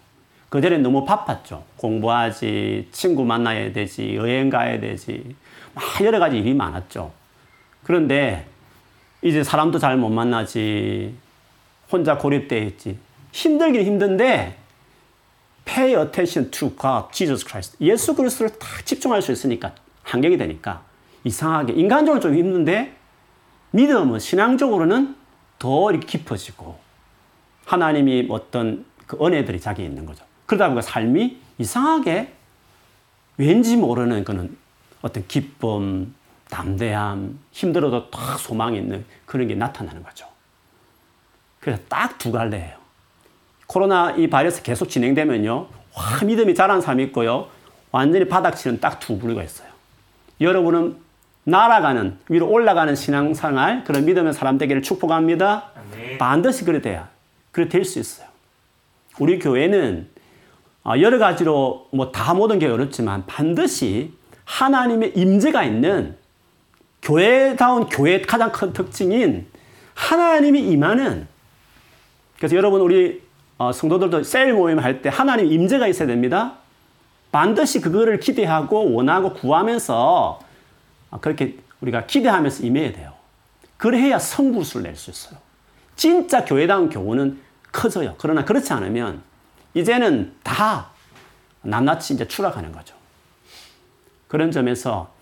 그전에 0.50 0.78
너무 0.78 1.04
바빴죠. 1.04 1.64
공부하지, 1.78 2.90
친구 2.92 3.26
만나야 3.26 3.74
되지, 3.74 4.14
여행 4.14 4.52
가야 4.52 4.80
되지, 4.80 5.36
막 5.74 5.84
여러 6.06 6.20
가지 6.20 6.38
일이 6.38 6.54
많았죠. 6.54 7.12
그런데 7.84 8.46
이제 9.24 9.44
사람도 9.44 9.80
잘 9.80 9.98
못 9.98 10.10
만나지, 10.10 11.16
혼자 11.92 12.20
고립되어 12.20 12.62
있지. 12.66 13.00
힘들긴 13.32 13.84
힘든데, 13.88 14.56
pay 15.66 16.00
attention 16.00 16.52
to 16.52 16.70
God, 16.80 17.08
Jesus 17.12 17.44
Christ. 17.44 17.78
예수 17.82 18.14
그리스도를 18.14 18.52
딱 18.60 18.86
집중할 18.86 19.24
수 19.24 19.32
있으니까, 19.32 19.74
환경이 20.04 20.38
되니까, 20.38 20.84
이상하게, 21.24 21.74
인간적으로 21.74 22.22
좀 22.22 22.36
힘든데, 22.36 22.94
믿음은 23.72 24.20
신앙적으로는 24.20 25.19
더 25.60 25.92
이렇게 25.92 26.08
깊어지고, 26.08 26.80
하나님이 27.66 28.28
어떤 28.30 28.86
그 29.06 29.18
은혜들이 29.24 29.60
자기에 29.60 29.86
있는 29.86 30.06
거죠. 30.06 30.26
그러다 30.46 30.68
보니까 30.68 30.82
삶이 30.82 31.38
이상하게 31.60 32.34
왠지 33.38 33.78
모르는 33.78 34.24
그는 34.24 34.58
어떤 35.02 35.28
기쁨, 35.28 36.16
담대함, 36.50 37.40
힘들어도 37.52 38.10
딱 38.10 38.40
소망이 38.40 38.78
있는 38.78 39.06
그런 39.26 39.48
게 39.48 39.56
나타나는 39.56 40.04
거죠. 40.04 40.28
그래서 41.60 41.82
딱 41.88 42.18
두 42.18 42.32
갈래예요. 42.32 42.78
코로나 43.68 44.12
이 44.12 44.28
바이러스 44.28 44.64
계속 44.64 44.90
진행되면요. 44.90 45.68
와, 45.96 46.24
믿음이 46.26 46.56
자란 46.56 46.82
사람이 46.82 47.04
있고요. 47.06 47.50
완전히 47.92 48.28
바닥치는 48.28 48.80
딱 48.80 49.00
두 49.00 49.20
부류가 49.20 49.44
있어요. 49.44 49.70
여러분은 50.42 50.98
날아가는, 51.50 52.18
위로 52.30 52.50
올라가는 52.50 52.94
신앙생활, 52.96 53.84
그런 53.84 54.06
믿음의 54.06 54.34
사람 54.34 54.58
되기를 54.58 54.82
축복합니다. 54.82 55.72
아멘. 55.94 56.18
반드시 56.18 56.66
그래 56.66 56.82
돼야. 56.82 57.10
그래 57.52 57.68
될 57.68 57.84
수 57.86 58.00
있어요. 58.00 58.28
우리 59.20 59.40
교회는 59.40 60.08
아, 60.84 60.98
여러 61.00 61.18
가지로 61.20 61.88
뭐 61.92 62.12
다 62.12 62.34
모든 62.34 62.58
게 62.60 62.68
어렵지만 62.68 63.26
반드시 63.28 64.14
하나님의 64.46 65.14
임재가 65.16 65.64
있는 65.64 66.16
교회다운 67.02 67.88
교회의 67.88 68.22
가장 68.24 68.52
큰 68.52 68.74
특징인 68.74 69.48
하나님이 69.94 70.60
임하는 70.62 71.28
그래서 72.38 72.56
여러분 72.56 72.82
우리 72.82 73.22
어, 73.58 73.72
성도들도 73.74 74.24
셀 74.24 74.54
모임 74.54 74.80
할 74.80 75.02
때 75.02 75.10
하나님 75.10 75.52
임재가 75.52 75.88
있어야 75.88 76.08
됩니다. 76.08 76.54
반드시 77.32 77.82
그거를 77.82 78.20
기대하고 78.20 78.94
원하고 78.94 79.34
구하면서 79.34 80.40
아, 80.42 80.49
그렇게 81.18 81.58
우리가 81.82 82.06
기대하면서 82.06 82.64
임해야 82.66 82.92
돼요. 82.94 83.14
그래야 83.78 84.20
성부수를 84.20 84.84
낼 84.84 84.96
수 84.96 85.10
있어요. 85.10 85.40
진짜 85.96 86.46
교회다운 86.46 86.90
교우는 86.90 87.40
커져요. 87.72 88.16
그러나 88.18 88.46
그렇지 88.46 88.72
않으면 88.74 89.22
이제는 89.74 90.34
다 90.44 90.90
낱낱이 91.62 92.14
이제 92.14 92.28
추락하는 92.28 92.72
거죠. 92.72 92.96
그런 94.28 94.52
점에서 94.52 95.14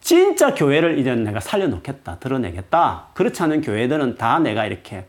진짜 0.00 0.54
교회를 0.54 0.98
이제 0.98 1.14
내가 1.14 1.40
살려놓겠다, 1.40 2.18
드러내겠다. 2.18 3.08
그렇지 3.14 3.42
않은 3.42 3.60
교회들은 3.62 4.16
다 4.16 4.38
내가 4.38 4.66
이렇게 4.66 5.06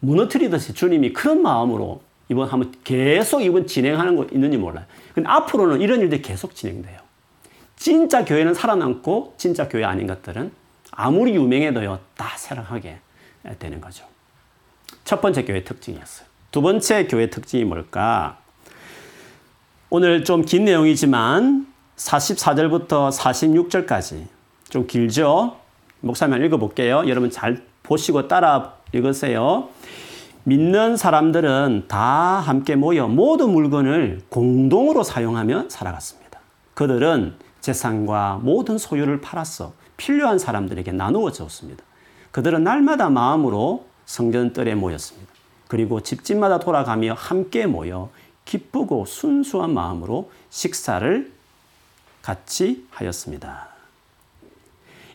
무너뜨리듯이 0.00 0.74
주님이 0.74 1.12
그런 1.12 1.42
마음으로 1.42 2.02
이번 2.28 2.48
한번 2.48 2.72
계속 2.84 3.42
이번 3.42 3.66
진행하는 3.66 4.16
거 4.16 4.26
있는지 4.32 4.56
몰라요. 4.56 4.84
근데 5.14 5.28
앞으로는 5.28 5.80
이런 5.80 6.00
일들이 6.00 6.20
계속 6.22 6.54
진행돼요. 6.54 6.98
진짜 7.76 8.24
교회는 8.24 8.54
살아남고 8.54 9.34
진짜 9.36 9.68
교회 9.68 9.84
아닌 9.84 10.06
것들은 10.06 10.52
아무리 10.92 11.34
유명해도요, 11.34 11.98
다 12.16 12.36
쇠락하게 12.36 12.98
되는 13.58 13.80
거죠. 13.80 14.04
첫 15.04 15.20
번째 15.20 15.44
교회 15.44 15.64
특징이었어요. 15.64 16.26
두 16.50 16.62
번째 16.62 17.06
교회 17.06 17.28
특징이 17.30 17.64
뭘까? 17.64 18.38
오늘 19.90 20.24
좀 20.24 20.42
긴 20.42 20.64
내용이지만 20.64 21.66
44절부터 21.96 23.12
46절까지 23.12 24.26
좀 24.68 24.86
길죠? 24.86 25.56
목사님 26.00 26.44
읽어볼게요. 26.44 27.04
여러분 27.06 27.30
잘 27.30 27.62
보시고 27.82 28.28
따라 28.28 28.74
읽으세요. 28.92 29.68
믿는 30.44 30.96
사람들은 30.96 31.84
다 31.88 31.98
함께 31.98 32.76
모여 32.76 33.08
모든 33.08 33.50
물건을 33.50 34.22
공동으로 34.28 35.02
사용하며 35.02 35.66
살아갔습니다. 35.68 36.40
그들은 36.74 37.34
재산과 37.64 38.40
모든 38.42 38.76
소유를 38.76 39.22
팔았어 39.22 39.72
필요한 39.96 40.38
사람들에게 40.38 40.92
나누어 40.92 41.32
줬습니다. 41.32 41.82
그들은 42.30 42.62
날마다 42.62 43.08
마음으로 43.08 43.86
성전뜰에 44.04 44.74
모였습니다. 44.74 45.32
그리고 45.66 46.02
집집마다 46.02 46.58
돌아가며 46.58 47.14
함께 47.14 47.64
모여 47.64 48.10
기쁘고 48.44 49.06
순수한 49.06 49.72
마음으로 49.72 50.30
식사를 50.50 51.32
같이 52.20 52.86
하였습니다. 52.90 53.68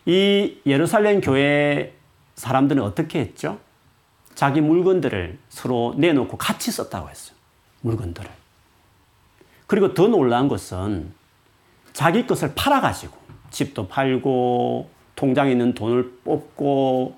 이 0.06 0.56
예루살렘 0.66 1.20
교회 1.20 1.94
사람들은 2.34 2.82
어떻게 2.82 3.20
했죠? 3.20 3.60
자기 4.34 4.60
물건들을 4.60 5.38
서로 5.50 5.94
내놓고 5.96 6.36
같이 6.36 6.72
썼다고 6.72 7.10
했어요. 7.10 7.36
물건들을. 7.82 8.28
그리고 9.68 9.94
더 9.94 10.08
놀라운 10.08 10.48
것은 10.48 11.19
자기 11.92 12.26
것을 12.26 12.52
팔아가지고 12.54 13.16
집도 13.50 13.88
팔고 13.88 14.88
통장에 15.16 15.52
있는 15.52 15.74
돈을 15.74 16.18
뽑고 16.24 17.16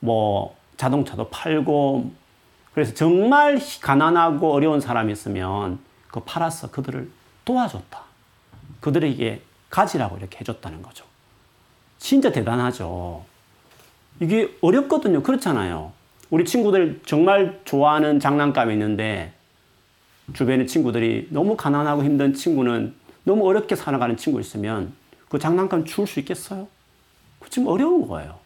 뭐 0.00 0.56
자동차도 0.76 1.28
팔고 1.28 2.12
그래서 2.74 2.94
정말 2.94 3.60
가난하고 3.80 4.52
어려운 4.52 4.80
사람이 4.80 5.12
있으면 5.12 5.78
그 6.08 6.20
팔아서 6.20 6.70
그들을 6.70 7.10
도와줬다. 7.44 8.02
그들에게 8.80 9.42
가지라고 9.70 10.16
이렇게 10.18 10.38
해줬다는 10.40 10.82
거죠. 10.82 11.04
진짜 11.98 12.32
대단하죠. 12.32 13.24
이게 14.20 14.56
어렵거든요. 14.60 15.22
그렇잖아요. 15.22 15.92
우리 16.30 16.44
친구들 16.44 17.00
정말 17.04 17.60
좋아하는 17.64 18.20
장난감이 18.20 18.72
있는데 18.72 19.32
주변의 20.32 20.66
친구들이 20.66 21.28
너무 21.30 21.56
가난하고 21.56 22.04
힘든 22.04 22.34
친구는 22.34 22.94
너무 23.24 23.46
어렵게 23.48 23.76
살아가는 23.76 24.16
친구 24.16 24.40
있으면 24.40 24.92
그 25.28 25.38
장난감 25.38 25.84
줄 25.84 26.06
수 26.06 26.20
있겠어요? 26.20 26.68
그 27.38 27.50
지금 27.50 27.68
어려운 27.68 28.06
거예요. 28.06 28.36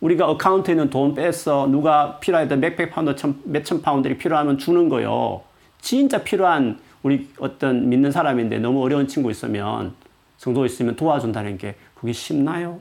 우리가 0.00 0.28
account에 0.28 0.72
있는 0.74 0.90
돈 0.90 1.14
뺐어. 1.14 1.68
누가 1.68 2.18
필요하다 2.18 2.56
몇백 2.56 2.90
파운드, 2.90 3.14
몇천 3.44 3.80
파운드이 3.82 4.18
필요하면 4.18 4.58
주는 4.58 4.88
거요. 4.88 5.42
진짜 5.80 6.22
필요한 6.22 6.78
우리 7.02 7.28
어떤 7.38 7.88
믿는 7.88 8.10
사람인데 8.10 8.58
너무 8.58 8.82
어려운 8.82 9.06
친구 9.06 9.30
있으면 9.30 9.94
성도 10.36 10.64
있으면 10.66 10.96
도와준다는 10.96 11.58
게 11.58 11.76
그게 11.94 12.12
쉽나요? 12.12 12.80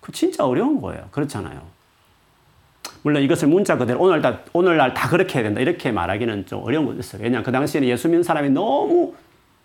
그 0.00 0.12
진짜 0.12 0.44
어려운 0.44 0.80
거예요. 0.80 1.08
그렇잖아요. 1.10 1.60
물론 3.02 3.22
이것을 3.22 3.48
문자 3.48 3.76
그대로 3.76 4.00
오늘날, 4.00 4.44
오늘날 4.52 4.92
다 4.94 5.08
그렇게 5.08 5.34
해야 5.34 5.44
된다. 5.44 5.60
이렇게 5.60 5.90
말하기는 5.92 6.46
좀 6.46 6.62
어려운 6.62 6.86
거 6.86 6.94
있어요. 6.94 7.22
왜냐하면 7.22 7.44
그 7.44 7.52
당시에는 7.52 7.88
예수 7.88 8.08
믿는 8.08 8.22
사람이 8.22 8.50
너무 8.50 9.14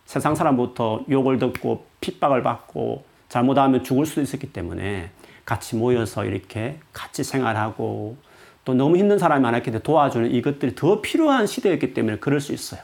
세상 0.05 0.35
사람부터 0.35 1.05
욕을 1.09 1.39
듣고 1.39 1.85
핍박을 2.01 2.43
받고 2.43 3.03
잘못하면 3.29 3.83
죽을 3.83 4.05
수도 4.05 4.21
있었기 4.21 4.53
때문에 4.53 5.09
같이 5.45 5.75
모여서 5.75 6.25
이렇게 6.25 6.79
같이 6.91 7.23
생활하고 7.23 8.17
또 8.65 8.73
너무 8.73 8.97
힘든 8.97 9.17
사람이 9.17 9.41
많았기 9.41 9.65
때문에 9.65 9.83
도와주는 9.83 10.31
이것들이 10.31 10.75
더 10.75 11.01
필요한 11.01 11.47
시대였기 11.47 11.93
때문에 11.93 12.17
그럴 12.17 12.39
수 12.39 12.53
있어요. 12.53 12.81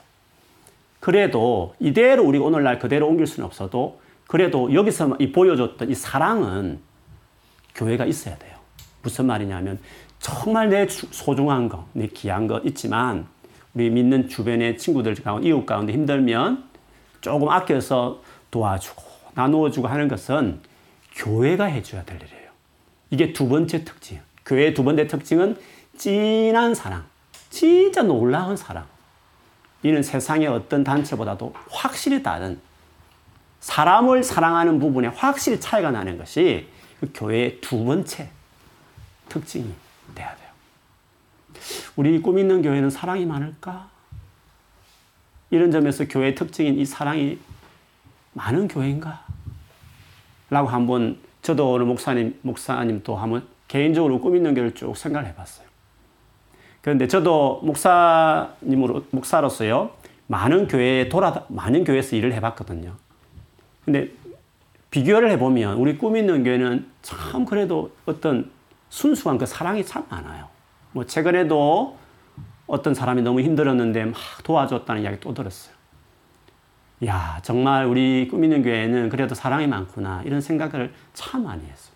그래도 0.99 1.75
이대로 1.79 2.23
우리 2.23 2.37
오늘날 2.37 2.79
그대로 2.79 3.07
옮길 3.07 3.27
수는 3.27 3.45
없어도 3.45 4.01
그래도 4.27 4.73
여기서 4.73 5.15
이 5.19 5.31
보여줬던 5.31 5.89
이 5.89 5.95
사랑은 5.95 6.79
교회가 7.75 8.05
있어야 8.05 8.37
돼요. 8.37 8.57
무슨 9.01 9.25
말이냐면 9.25 9.79
정말 10.19 10.69
내 10.69 10.87
소중한 10.87 11.69
거, 11.69 11.87
내 11.93 12.07
귀한 12.07 12.47
것 12.47 12.65
있지만 12.65 13.27
우리 13.73 13.89
믿는 13.89 14.27
주변의 14.27 14.77
친구들 14.77 15.15
가운데 15.15 15.47
이웃 15.47 15.65
가운데 15.65 15.93
힘들면 15.93 16.68
조금 17.21 17.49
아껴서 17.49 18.21
도와주고 18.51 19.03
나누어주고 19.33 19.87
하는 19.87 20.07
것은 20.07 20.61
교회가 21.15 21.65
해줘야 21.65 22.03
될 22.03 22.21
일이에요. 22.21 22.49
이게 23.11 23.33
두 23.33 23.47
번째 23.47 23.83
특징. 23.83 24.19
교회의 24.45 24.73
두 24.73 24.83
번째 24.83 25.07
특징은 25.07 25.57
진한 25.97 26.73
사랑. 26.73 27.05
진짜 27.49 28.03
놀라운 28.03 28.55
사랑. 28.55 28.85
이는 29.83 30.03
세상의 30.03 30.47
어떤 30.47 30.83
단체보다도 30.83 31.53
확실히 31.69 32.21
다른 32.21 32.59
사람을 33.59 34.23
사랑하는 34.23 34.79
부분에 34.79 35.07
확실히 35.07 35.59
차이가 35.59 35.91
나는 35.91 36.17
것이 36.17 36.67
그 36.99 37.11
교회의 37.13 37.61
두 37.61 37.83
번째 37.85 38.29
특징이 39.29 39.73
돼야 40.15 40.35
돼요. 40.35 40.49
우리 41.95 42.21
꿈 42.21 42.39
있는 42.39 42.61
교회는 42.61 42.89
사랑이 42.89 43.25
많을까? 43.25 43.89
이런 45.51 45.71
점에서 45.71 46.05
교회의 46.07 46.35
특징인 46.35 46.79
이 46.79 46.85
사랑이 46.85 47.39
많은 48.33 48.67
교회인가? 48.67 49.25
라고 50.49 50.67
한번 50.67 51.17
저도 51.41 51.71
오늘 51.71 51.85
목사님, 51.85 52.39
목사님 52.41 53.01
또 53.03 53.15
한번 53.15 53.47
개인적으로 53.67 54.19
꿈 54.19 54.35
있는 54.35 54.53
교회를 54.53 54.75
쭉 54.75 54.95
생각을 54.95 55.27
해봤어요. 55.29 55.67
그런데 56.81 57.07
저도 57.07 57.61
목사님으로, 57.63 59.05
목사로서요, 59.11 59.91
많은 60.27 60.67
교회에 60.67 61.09
돌아, 61.09 61.45
많은 61.47 61.83
교회에서 61.83 62.15
일을 62.15 62.33
해봤거든요. 62.33 62.95
근데 63.85 64.09
비교를 64.91 65.29
해보면 65.31 65.77
우리 65.77 65.97
꿈 65.97 66.15
있는 66.15 66.43
교회는 66.43 66.87
참 67.01 67.45
그래도 67.45 67.91
어떤 68.05 68.51
순수한 68.89 69.37
그 69.37 69.45
사랑이 69.45 69.85
참 69.85 70.05
많아요. 70.09 70.47
뭐 70.91 71.05
최근에도 71.05 71.97
어떤 72.69 72.93
사람이 72.93 73.23
너무 73.23 73.41
힘들었는데 73.41 74.05
막 74.05 74.15
도와줬다는 74.43 75.01
이야기 75.01 75.19
또 75.19 75.33
들었어요. 75.33 75.73
야, 77.05 77.39
정말 77.41 77.85
우리 77.85 78.27
꿈 78.29 78.43
있는 78.43 78.61
교회는 78.61 79.09
그래도 79.09 79.33
사랑이 79.33 79.67
많구나. 79.67 80.21
이런 80.25 80.39
생각을 80.39 80.93
참 81.13 81.43
많이 81.43 81.65
했어. 81.65 81.91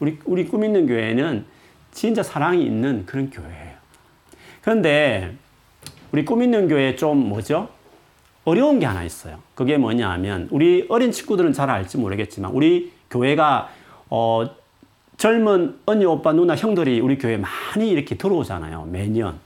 우리, 0.00 0.18
우리 0.24 0.46
꿈 0.46 0.64
있는 0.64 0.86
교회는 0.86 1.44
진짜 1.90 2.22
사랑이 2.22 2.64
있는 2.64 3.04
그런 3.04 3.30
교회예요. 3.30 3.76
그런데 4.62 5.36
우리 6.10 6.24
꿈 6.24 6.42
있는 6.42 6.68
교회 6.68 6.96
좀 6.96 7.28
뭐죠? 7.28 7.68
어려운 8.44 8.78
게 8.78 8.86
하나 8.86 9.04
있어요. 9.04 9.40
그게 9.54 9.76
뭐냐 9.76 10.08
하면 10.12 10.48
우리 10.50 10.86
어린 10.88 11.12
친구들은 11.12 11.52
잘 11.52 11.68
알지 11.68 11.98
모르겠지만 11.98 12.52
우리 12.52 12.92
교회가 13.10 13.68
어, 14.08 14.48
젊은 15.18 15.80
언니, 15.84 16.06
오빠, 16.06 16.32
누나, 16.32 16.54
형들이 16.54 17.00
우리 17.00 17.18
교회에 17.18 17.36
많이 17.36 17.90
이렇게 17.90 18.16
들어오잖아요. 18.16 18.86
매년. 18.90 19.38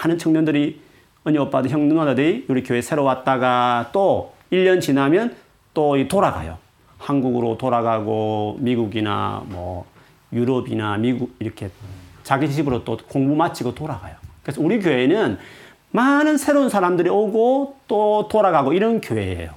많은 0.00 0.16
청년들이 0.18 0.80
언니 1.24 1.38
오빠들 1.38 1.70
형 1.70 1.88
누나들이 1.88 2.46
우리 2.48 2.62
교회 2.62 2.80
새로 2.80 3.04
왔다가 3.04 3.90
또 3.92 4.32
1년 4.50 4.80
지나면 4.80 5.36
또 5.74 5.96
돌아가요. 6.08 6.58
한국으로 6.98 7.58
돌아가고 7.58 8.56
미국이나 8.60 9.42
뭐 9.46 9.84
유럽이나 10.32 10.96
미국 10.96 11.34
이렇게 11.38 11.70
자기 12.22 12.50
집으로 12.50 12.84
또 12.84 12.96
공부 12.96 13.34
마치고 13.34 13.74
돌아가요. 13.74 14.14
그래서 14.42 14.62
우리 14.62 14.80
교회는 14.80 15.38
많은 15.90 16.38
새로운 16.38 16.68
사람들이 16.68 17.10
오고 17.10 17.76
또 17.88 18.28
돌아가고 18.30 18.72
이런 18.72 19.00
교회예요. 19.00 19.52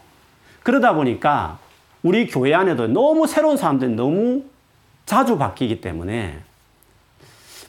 그러다 0.64 0.94
보니까 0.94 1.60
우리 2.02 2.28
교회 2.28 2.54
안에도 2.54 2.88
너무 2.88 3.28
새로운 3.28 3.56
사람들이 3.56 3.94
너무 3.94 4.44
자주 5.06 5.38
바뀌기 5.38 5.80
때문에 5.80 6.40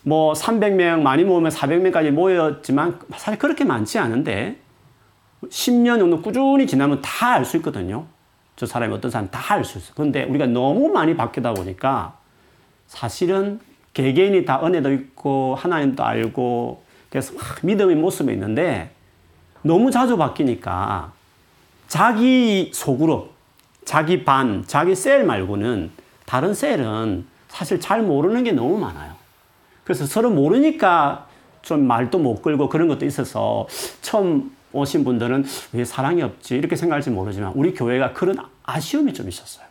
뭐 0.04 0.34
300명 0.34 1.00
많이 1.00 1.24
모으면 1.24 1.50
400명까지 1.50 2.10
모였지만 2.10 3.00
사실 3.16 3.38
그렇게 3.38 3.64
많지 3.64 3.98
않은데 3.98 4.58
10년 5.42 5.98
정도 5.98 6.20
꾸준히 6.22 6.66
지나면 6.66 7.00
다 7.02 7.34
알 7.34 7.44
수 7.44 7.56
있거든요. 7.58 8.06
저 8.56 8.66
사람이 8.66 8.94
어떤 8.94 9.10
사람 9.10 9.28
다 9.30 9.54
알 9.54 9.64
수 9.64 9.78
있어. 9.78 9.94
근데 9.94 10.24
우리가 10.24 10.46
너무 10.46 10.88
많이 10.88 11.16
바뀌다 11.16 11.54
보니까 11.54 12.16
사실은 12.86 13.60
개개인이 13.94 14.44
다 14.44 14.60
은혜도 14.64 14.92
있고 14.92 15.54
하나님도 15.56 16.04
알고 16.04 16.82
그래서 17.08 17.32
막 17.34 17.42
믿음의 17.62 17.96
모습이 17.96 18.32
있는데 18.32 18.90
너무 19.62 19.90
자주 19.90 20.16
바뀌니까 20.16 21.12
자기 21.88 22.70
속으로 22.74 23.30
자기 23.84 24.24
반, 24.24 24.64
자기 24.66 24.94
셀 24.94 25.24
말고는 25.24 25.90
다른 26.26 26.52
셀은 26.54 27.26
사실 27.48 27.80
잘 27.80 28.02
모르는 28.02 28.44
게 28.44 28.52
너무 28.52 28.78
많아요. 28.78 29.13
그래서 29.84 30.06
서로 30.06 30.30
모르니까 30.30 31.28
좀 31.62 31.86
말도 31.86 32.18
못 32.18 32.42
걸고 32.42 32.68
그런 32.68 32.88
것도 32.88 33.06
있어서 33.06 33.66
처음 34.02 34.54
오신 34.72 35.04
분들은 35.04 35.44
왜 35.72 35.84
사랑이 35.84 36.22
없지 36.22 36.56
이렇게 36.56 36.76
생각할지 36.76 37.10
모르지만 37.10 37.52
우리 37.54 37.72
교회가 37.74 38.12
그런 38.12 38.36
아쉬움이 38.64 39.14
좀 39.14 39.28
있었어요. 39.28 39.64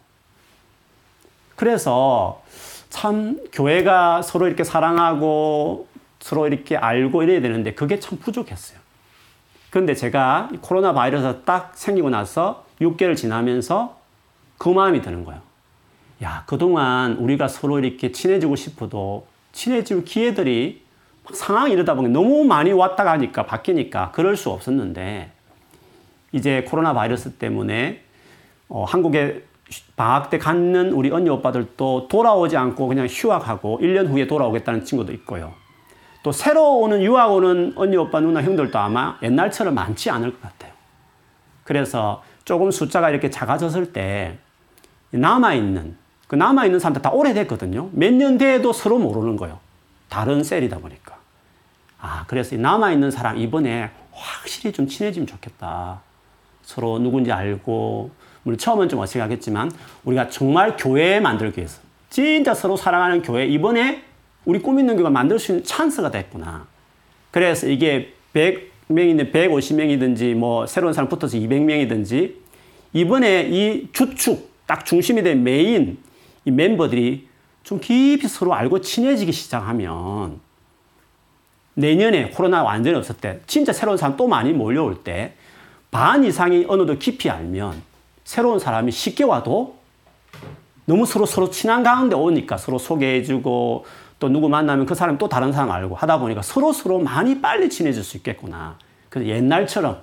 그래서 1.56 2.42
참 2.90 3.40
교회가 3.52 4.22
서로 4.22 4.48
이렇게 4.48 4.64
사랑하고 4.64 5.88
서로 6.20 6.48
이렇게 6.48 6.78
알고 6.78 7.24
이래야 7.24 7.42
되는데 7.42 7.74
그게 7.74 8.00
참 8.00 8.18
부족했어요. 8.18 8.80
그런데 9.70 9.96
제가 9.96 10.50
코로나 10.62 10.94
바이러스 10.94 11.42
딱 11.46 11.72
생기고 11.76 12.10
나서 12.10 12.66
6개월 12.80 13.18
지나면서 13.18 13.98
그 14.58 14.70
마음이 14.70 15.02
드는 15.02 15.26
거예요. 15.26 15.42
야, 16.24 16.44
그동안 16.46 17.14
우리가 17.14 17.48
서로 17.48 17.80
이렇게 17.80 18.12
친해지고 18.12 18.56
싶어도 18.56 19.26
친해질 19.54 20.04
기회들이 20.04 20.84
상황이 21.32 21.72
이러다 21.72 21.96
보니 21.96 22.10
너무 22.10 22.44
많이 22.44 22.74
왔다 22.74 23.06
가니까 23.06 23.46
바뀌니까 23.46 24.12
그럴 24.12 24.36
수 24.36 24.50
없었는데 24.50 25.32
이제 26.34 26.66
코로나 26.68 26.94
바이러스 26.94 27.34
때문에 27.34 28.04
어, 28.68 28.84
한국에 28.84 29.44
방학 29.96 30.30
때 30.30 30.38
갔는 30.38 30.92
우리 30.92 31.10
언니 31.12 31.30
오빠들도 31.30 32.10
돌아오지 32.10 32.58
않고 32.58 32.88
그냥 32.88 33.08
휴학하고 33.08 33.80
1년 33.82 34.08
후에 34.10 34.28
돌아오겠다는 34.28 34.84
친구도 34.84 35.14
있고요. 35.14 35.54
또 36.24 36.32
새로 36.32 36.80
오는 36.80 37.02
유학 37.02 37.32
오는 37.32 37.74
언니 37.76 37.98
오빠 37.98 38.20
누나 38.20 38.42
형들도 38.42 38.78
아마 38.78 39.18
옛날처럼 39.22 39.76
많지 39.76 40.10
않을 40.10 40.32
것 40.32 40.42
같아요. 40.42 40.72
그래서 41.64 42.24
조금 42.46 42.72
숫자가 42.72 43.10
이렇게 43.10 43.30
작아졌을 43.30 43.94
때 43.94 44.38
남아있는 45.12 46.03
그 46.34 46.36
남아있는 46.36 46.80
사람들 46.80 47.04
다 47.04 47.12
오래됐거든요. 47.12 47.92
몇 47.92 48.12
년 48.12 48.40
돼도 48.40 48.74
서로 48.74 48.98
모르는 48.98 49.38
거예요. 49.38 49.60
다른 50.10 50.44
셀이다 50.44 50.80
보니까. 50.80 51.20
아, 52.02 52.26
그래서 52.26 52.56
남아있는 52.56 53.12
사람 53.12 53.38
이번에 53.38 53.92
확실히 54.12 54.72
좀 54.72 54.88
친해지면 54.88 55.28
좋겠다. 55.28 56.02
서로 56.64 56.98
누군지 56.98 57.32
알고, 57.32 58.10
물론 58.42 58.58
처음은 58.58 58.90
좀 58.90 58.98
어색하겠지만, 59.02 59.72
우리가 60.06 60.30
정말 60.30 60.76
교회 60.76 61.20
만들기 61.20 61.60
위해서, 61.60 61.82
진짜 62.10 62.56
서로 62.56 62.78
사랑하는 62.78 63.22
교회, 63.22 63.46
이번에 63.46 64.02
우리 64.44 64.58
꿈 64.58 64.80
있는 64.80 64.96
교회가 64.96 65.12
만들 65.12 65.38
수 65.38 65.52
있는 65.52 65.64
찬스가 65.64 66.10
됐구나. 66.10 66.66
그래서 67.30 67.68
이게 67.68 68.12
100명이든 68.34 69.32
150명이든지, 69.32 70.34
뭐, 70.34 70.66
새로운 70.66 70.94
사람 70.94 71.10
붙어서 71.10 71.38
200명이든지, 71.38 72.34
이번에 72.94 73.50
이 73.52 73.88
주축, 73.94 74.52
딱 74.66 74.84
중심이 74.84 75.22
된 75.22 75.44
메인, 75.44 76.00
이 76.46 76.52
멤버들이 76.52 77.28
좀 77.64 77.80
깊이 77.80 78.28
서로 78.28 78.54
알고 78.54 78.82
친해지기 78.82 79.32
시작하면, 79.32 80.40
내년에 81.76 82.30
코로나 82.30 82.64
완전히 82.64 82.96
없을 82.96 83.16
때 83.16 83.40
진짜 83.48 83.74
새로운 83.74 83.98
사람 83.98 84.16
또 84.18 84.28
많이 84.28 84.54
몰려올 84.54 85.04
때 85.04 85.36
반 85.94 86.26
이상이 86.26 86.66
정도 86.66 86.98
깊이 86.98 87.30
알면 87.30 87.84
새로운 88.24 88.58
사람이 88.58 88.92
쉽게 88.92 89.24
와도 89.26 89.78
너무 90.86 91.06
서로 91.06 91.28
서로 91.28 91.52
친한 91.52 91.84
가운데 91.84 92.16
오니까 92.16 92.58
서로 92.58 92.80
소개해주고 92.80 93.86
또 94.20 94.30
누구 94.30 94.50
만나면 94.50 94.88
그 94.88 94.96
사람이 94.96 95.20
또 95.20 95.30
다른 95.30 95.54
사람 95.54 95.70
알고 95.70 95.94
하다 95.94 96.18
보니까 96.18 96.42
서로 96.42 96.74
서로 96.74 96.98
많이 96.98 97.40
빨리 97.42 97.70
친해질 97.70 98.04
수 98.04 98.18
있겠구나. 98.18 98.80
그래서 99.10 99.30
옛날처럼 99.30 100.02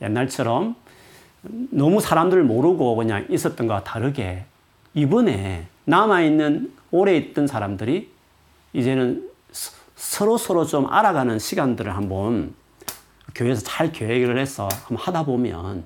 옛날처럼 0.00 0.76
너무 1.42 2.00
사람들을 2.00 2.44
모르고 2.44 2.94
그냥 2.94 3.26
있었던 3.28 3.66
것과 3.66 3.82
다르게 3.82 4.44
이번에 4.98 5.68
남아있는 5.84 6.72
오래 6.90 7.16
있던 7.16 7.46
사람들이 7.46 8.10
이제는 8.72 9.30
서로 9.94 10.36
서로 10.36 10.66
좀 10.66 10.92
알아가는 10.92 11.38
시간들을 11.38 11.94
한번 11.94 12.54
교회에서 13.34 13.62
잘 13.62 13.92
계획을 13.92 14.38
해서 14.38 14.68
한번 14.86 14.96
하다 14.96 15.24
보면 15.24 15.84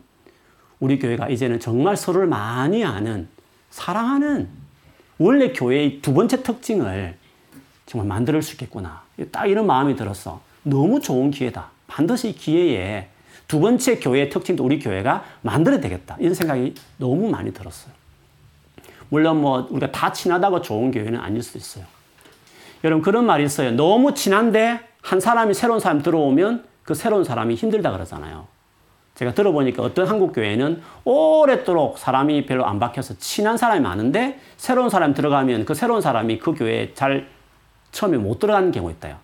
우리 0.80 0.98
교회가 0.98 1.28
이제는 1.28 1.60
정말 1.60 1.96
서로를 1.96 2.26
많이 2.26 2.84
아는 2.84 3.28
사랑하는 3.70 4.48
원래 5.18 5.52
교회의 5.52 6.00
두 6.00 6.14
번째 6.14 6.42
특징을 6.42 7.16
정말 7.84 8.08
만들 8.08 8.40
수 8.40 8.52
있겠구나. 8.52 9.02
딱 9.30 9.46
이런 9.46 9.66
마음이 9.66 9.94
들었어. 9.94 10.40
너무 10.62 11.00
좋은 11.00 11.30
기회다. 11.30 11.70
반드시 11.86 12.30
이 12.30 12.34
기회에 12.34 13.08
두 13.46 13.60
번째 13.60 13.98
교회의 13.98 14.30
특징도 14.30 14.64
우리 14.64 14.78
교회가 14.78 15.24
만들어야 15.42 15.80
되겠다. 15.80 16.16
이런 16.18 16.32
생각이 16.32 16.74
너무 16.96 17.28
많이 17.28 17.52
들었어요. 17.52 18.01
물론 19.12 19.42
뭐 19.42 19.66
우리가 19.68 19.92
다 19.92 20.10
친하다고 20.10 20.62
좋은 20.62 20.90
교회는 20.90 21.20
아닐 21.20 21.42
수도 21.42 21.58
있어요. 21.58 21.84
여러분 22.82 23.02
그런 23.02 23.26
말이 23.26 23.44
있어요. 23.44 23.70
너무 23.72 24.14
친한데 24.14 24.80
한 25.02 25.20
사람이 25.20 25.52
새로운 25.52 25.80
사람 25.80 26.00
들어오면 26.00 26.64
그 26.82 26.94
새로운 26.94 27.22
사람이 27.22 27.54
힘들다 27.56 27.92
그러잖아요. 27.92 28.46
제가 29.14 29.34
들어보니까 29.34 29.82
어떤 29.82 30.06
한국 30.06 30.32
교회는 30.32 30.80
오랫도록 31.04 31.98
사람이 31.98 32.46
별로 32.46 32.64
안 32.64 32.78
박혀서 32.80 33.18
친한 33.18 33.58
사람이 33.58 33.80
많은데 33.80 34.40
새로운 34.56 34.88
사람 34.88 35.12
들어가면 35.12 35.66
그 35.66 35.74
새로운 35.74 36.00
사람이 36.00 36.38
그 36.38 36.54
교회에 36.54 36.94
잘 36.94 37.28
처음에 37.90 38.16
못 38.16 38.38
들어가는 38.38 38.72
경우 38.72 38.90
있다요. 38.90 39.18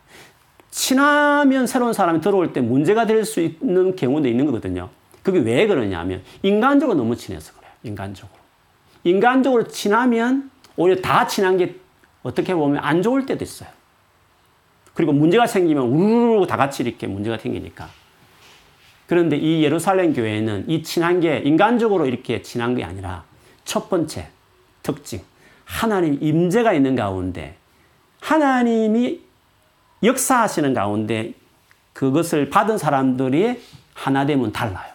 친하면 0.71 1.67
새로운 1.67 1.95
사람이 1.95 2.21
들어올 2.21 2.53
때 2.53 2.61
문제가 2.61 3.07
될 3.07 3.25
수 3.25 3.41
있는 3.41 3.97
경우도 3.97 4.29
있는 4.29 4.45
거거든요. 4.45 4.91
그게 5.23 5.39
왜 5.39 5.67
그러냐면 5.67 6.23
인간적으로 6.43 6.99
너무 6.99 7.17
친해서 7.17 7.55
그래요. 7.55 7.73
인간적으로. 7.85 8.38
인간적으로 9.09 9.67
친하면 9.69 10.51
오히려 10.77 11.01
다 11.01 11.27
친한 11.27 11.57
게 11.57 11.77
어떻게 12.23 12.55
보면 12.55 12.83
안 12.83 13.03
좋을 13.03 13.27
때도 13.27 13.45
있어요. 13.45 13.69
그리고 14.95 15.13
문제가 15.13 15.47
생기면 15.47 15.85
우르르 15.85 16.47
다 16.47 16.57
같이 16.57 16.83
이렇게 16.83 17.07
문제가 17.07 17.39
생기니까. 17.39 17.89
그런데 19.07 19.37
이 19.37 19.63
예루살렘 19.63 20.13
교회는 20.13 20.69
이 20.69 20.83
친한 20.83 21.21
게 21.21 21.39
인간적으로 21.39 22.07
이렇게 22.07 22.43
친한 22.43 22.75
게 22.75 22.85
아니라 22.85 23.25
첫 23.65 23.89
번째 23.89 24.29
특징. 24.83 25.23
하나님 25.65 26.19
임재가 26.21 26.73
있는 26.73 26.97
가운데 26.97 27.57
하나님이 28.21 29.21
역사하시는 30.03 30.75
가운데 30.75 31.35
그것을 31.93 32.51
받은 32.51 32.79
사람들이 32.79 33.61
하나 33.95 34.27
되면 34.27 34.53
달라요. 34.53 34.93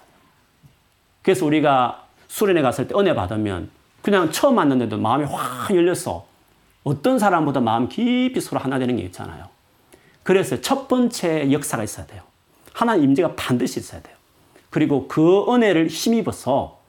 그래서 1.21 1.45
우리가 1.45 2.07
수련회 2.27 2.61
갔을 2.61 2.87
때 2.87 2.95
은혜 2.95 3.13
받으면 3.13 3.69
그냥 4.03 4.31
처음 4.31 4.55
만났는데도 4.55 4.97
마음이 4.99 5.23
확 5.25 5.73
열렸어. 5.73 6.25
어떤 6.83 7.17
사람보다 7.17 7.61
마음 7.61 7.87
깊이 7.87 8.39
서로 8.41 8.61
하나 8.61 8.77
되는 8.77 8.97
게 8.97 9.03
있잖아요. 9.03 9.45
그래서 10.23 10.59
첫 10.61 10.87
번째 10.87 11.51
역사가 11.51 11.83
있어야 11.83 12.05
돼요. 12.05 12.21
하나님 12.73 13.05
임재가 13.05 13.35
반드시 13.35 13.79
있어야 13.79 14.01
돼요. 14.01 14.15
그리고 14.69 15.07
그 15.07 15.45
은혜를 15.49 15.87
힘입어서 15.87 16.79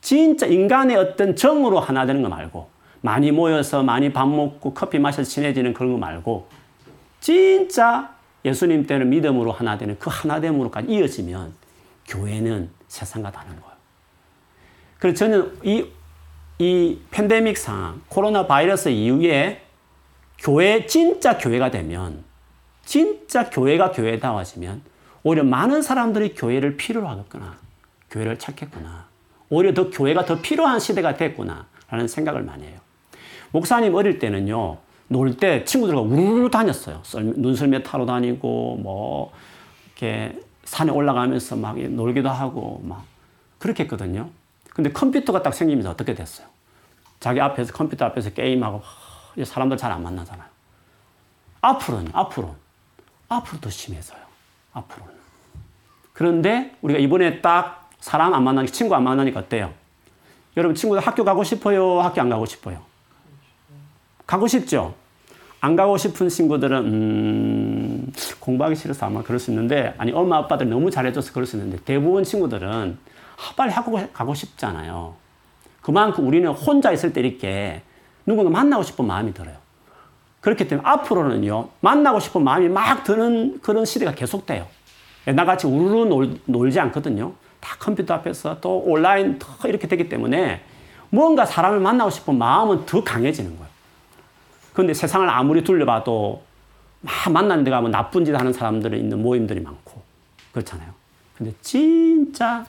진짜 0.00 0.46
인간의 0.46 0.96
어떤 0.96 1.36
정으로 1.36 1.78
하나 1.78 2.04
되는 2.04 2.20
거 2.22 2.28
말고 2.28 2.68
많이 3.00 3.30
모여서 3.30 3.84
많이 3.84 4.12
밥 4.12 4.26
먹고 4.26 4.74
커피 4.74 4.98
마셔서 4.98 5.30
친해지는 5.30 5.72
그런 5.72 5.92
거 5.92 5.98
말고 5.98 6.48
진짜 7.20 8.12
예수님 8.44 8.86
때는 8.86 9.10
믿음으로 9.10 9.52
하나 9.52 9.78
되는 9.78 9.96
그 10.00 10.10
하나됨으로까지 10.10 10.88
이어지면 10.88 11.52
교회는 12.08 12.70
세상과 12.88 13.30
다른 13.30 13.50
거예요. 13.50 13.76
그래서 14.98 15.18
저는 15.18 15.58
이, 15.62 15.86
이 16.60 16.98
팬데믹 17.10 17.56
상황, 17.56 18.02
코로나 18.10 18.46
바이러스 18.46 18.90
이후에 18.90 19.62
교회, 20.38 20.84
진짜 20.84 21.38
교회가 21.38 21.70
되면, 21.70 22.22
진짜 22.84 23.48
교회가 23.48 23.92
교회다워지면, 23.92 24.82
오히려 25.22 25.42
많은 25.42 25.80
사람들이 25.80 26.34
교회를 26.34 26.76
필요로 26.76 27.08
하겠구나. 27.08 27.56
교회를 28.10 28.38
찾겠구나. 28.38 29.06
오히려 29.48 29.72
더 29.72 29.88
교회가 29.88 30.26
더 30.26 30.42
필요한 30.42 30.80
시대가 30.80 31.16
됐구나. 31.16 31.66
라는 31.88 32.06
생각을 32.06 32.42
많이 32.42 32.64
해요. 32.64 32.78
목사님 33.52 33.94
어릴 33.94 34.18
때는요, 34.18 34.76
놀 35.08 35.38
때 35.38 35.64
친구들과 35.64 36.02
우르르 36.02 36.50
다녔어요. 36.50 37.00
눈썰매 37.14 37.84
타러 37.84 38.04
다니고, 38.04 38.76
뭐, 38.82 39.32
이렇게 39.86 40.38
산에 40.64 40.92
올라가면서 40.92 41.56
막 41.56 41.78
놀기도 41.80 42.28
하고, 42.28 42.82
막, 42.84 43.06
그렇게 43.58 43.84
했거든요. 43.84 44.28
근데 44.68 44.92
컴퓨터가 44.92 45.42
딱 45.42 45.52
생기면서 45.54 45.90
어떻게 45.90 46.14
됐어요? 46.14 46.49
자기 47.20 47.40
앞에서, 47.40 47.72
컴퓨터 47.72 48.06
앞에서 48.06 48.30
게임하고, 48.30 48.82
사람들 49.44 49.76
잘 49.76 49.92
안 49.92 50.02
만나잖아요. 50.02 50.48
앞으로는, 51.60 52.10
앞으로. 52.14 52.56
앞으로 53.28 53.60
더 53.60 53.70
심해져요. 53.70 54.18
앞으로는. 54.72 55.14
그런데 56.12 56.74
우리가 56.82 56.98
이번에 56.98 57.40
딱 57.40 57.90
사람 58.00 58.34
안 58.34 58.42
만나니까, 58.42 58.72
친구 58.72 58.94
안 58.94 59.04
만나니까 59.04 59.40
어때요? 59.40 59.72
여러분, 60.56 60.74
친구들 60.74 61.06
학교 61.06 61.22
가고 61.24 61.44
싶어요? 61.44 62.00
학교 62.00 62.20
안 62.20 62.28
가고 62.28 62.46
싶어요? 62.46 62.82
가고 64.26 64.46
싶죠? 64.48 64.94
안 65.60 65.76
가고 65.76 65.98
싶은 65.98 66.28
친구들은, 66.30 66.78
음, 66.86 68.12
공부하기 68.40 68.74
싫어서 68.74 69.06
아마 69.06 69.22
그럴 69.22 69.38
수 69.38 69.50
있는데, 69.50 69.94
아니, 69.98 70.10
엄마, 70.12 70.38
아빠들 70.38 70.68
너무 70.68 70.90
잘해줘서 70.90 71.32
그럴 71.32 71.46
수 71.46 71.56
있는데, 71.56 71.78
대부분 71.84 72.24
친구들은 72.24 72.98
아, 73.36 73.54
빨리 73.56 73.70
학교 73.72 73.92
가고 74.12 74.34
싶잖아요. 74.34 75.14
그만큼 75.80 76.26
우리는 76.26 76.50
혼자 76.50 76.92
있을 76.92 77.12
때 77.12 77.20
이렇게 77.20 77.82
누군가 78.26 78.50
만나고 78.50 78.82
싶은 78.82 79.06
마음이 79.06 79.32
들어요. 79.34 79.56
그렇기 80.40 80.68
때문에 80.68 80.88
앞으로는요, 80.88 81.68
만나고 81.80 82.20
싶은 82.20 82.42
마음이 82.42 82.68
막 82.68 83.04
드는 83.04 83.60
그런 83.60 83.84
시대가 83.84 84.12
계속돼요. 84.14 84.66
옛날같이 85.26 85.66
우르르 85.66 86.06
놀, 86.06 86.38
놀지 86.46 86.80
않거든요. 86.80 87.32
다 87.60 87.76
컴퓨터 87.78 88.14
앞에서 88.14 88.60
또 88.60 88.78
온라인 88.78 89.38
더 89.38 89.68
이렇게 89.68 89.86
되기 89.86 90.08
때문에 90.08 90.62
뭔가 91.10 91.44
사람을 91.44 91.80
만나고 91.80 92.10
싶은 92.10 92.38
마음은 92.38 92.86
더 92.86 93.04
강해지는 93.04 93.50
거예요. 93.56 93.70
그런데 94.72 94.94
세상을 94.94 95.28
아무리 95.28 95.62
둘러봐도 95.62 96.42
막 97.02 97.32
만나는 97.32 97.64
데 97.64 97.70
가면 97.70 97.90
나쁜 97.90 98.24
짓 98.24 98.34
하는 98.34 98.52
사람들이 98.52 98.98
있는 98.98 99.20
모임들이 99.22 99.60
많고 99.60 100.02
그렇잖아요. 100.52 100.88
근데 101.36 101.52
진짜 101.60 102.64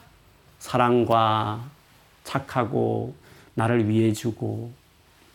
사랑과 0.58 1.60
착하고 2.24 3.14
나를 3.54 3.88
위해 3.88 4.12
주고 4.12 4.72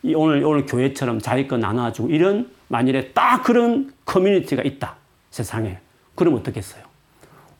오늘 0.03 0.43
오늘 0.43 0.65
교회처럼 0.65 1.19
자기 1.19 1.47
거 1.47 1.57
나눠주고 1.57 2.09
이런 2.09 2.49
만일에 2.67 3.11
딱 3.13 3.43
그런 3.43 3.93
커뮤니티가 4.05 4.63
있다 4.63 4.95
세상에 5.31 5.79
그럼 6.15 6.35
어떻겠어요? 6.35 6.83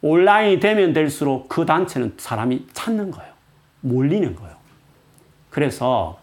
온라인이 0.01 0.59
되면 0.59 0.93
될수록 0.93 1.49
그 1.49 1.65
단체는 1.65 2.15
사람이 2.17 2.67
찾는 2.73 3.11
거예요. 3.11 3.33
몰리는 3.81 4.35
거예요. 4.35 4.55
그래서 5.49 6.19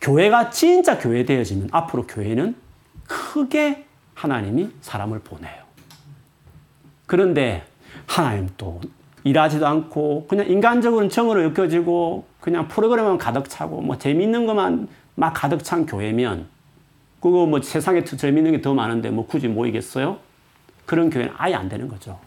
교회가 0.00 0.50
진짜 0.50 0.98
교회 0.98 1.24
되어지면 1.24 1.68
앞으로 1.72 2.06
교회는 2.06 2.56
크게 3.06 3.84
하나님이 4.14 4.70
사람을 4.80 5.20
보내요. 5.20 5.64
그런데 7.06 7.64
하나님 8.06 8.48
또 8.56 8.80
일하지도 9.24 9.66
않고 9.66 10.26
그냥 10.28 10.46
인간적으로는 10.48 11.08
정으로 11.08 11.42
엮여지고 11.44 12.24
그냥 12.40 12.68
프로그램만 12.68 13.18
가득 13.18 13.48
차고 13.48 13.80
뭐 13.80 13.98
재밌는 13.98 14.46
것만 14.46 14.88
막 15.14 15.32
가득 15.34 15.64
찬 15.64 15.86
교회면 15.86 16.46
그거 17.20 17.46
뭐 17.46 17.60
세상에 17.62 18.04
더 18.04 18.16
재밌는 18.16 18.52
게 18.52 18.60
더 18.60 18.74
많은데 18.74 19.10
뭐 19.10 19.26
굳이 19.26 19.48
모이겠어요? 19.48 20.18
그런 20.84 21.08
교회는 21.08 21.32
아예 21.38 21.54
안 21.54 21.68
되는 21.70 21.88
거죠. 21.88 22.18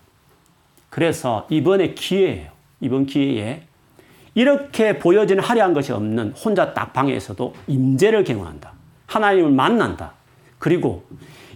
그래서 0.90 1.46
이번에 1.50 1.94
기회예요. 1.94 2.50
이번 2.82 3.06
기회에 3.06 3.62
이렇게 4.34 4.98
보여지는 4.98 5.44
화려한 5.44 5.74
것이 5.74 5.92
없는 5.92 6.32
혼자 6.32 6.74
딱 6.74 6.94
방에서도 6.94 7.54
임재를 7.68 8.24
경험한다. 8.24 8.72
하나님을 9.06 9.52
만난다. 9.52 10.14
그리고 10.58 11.04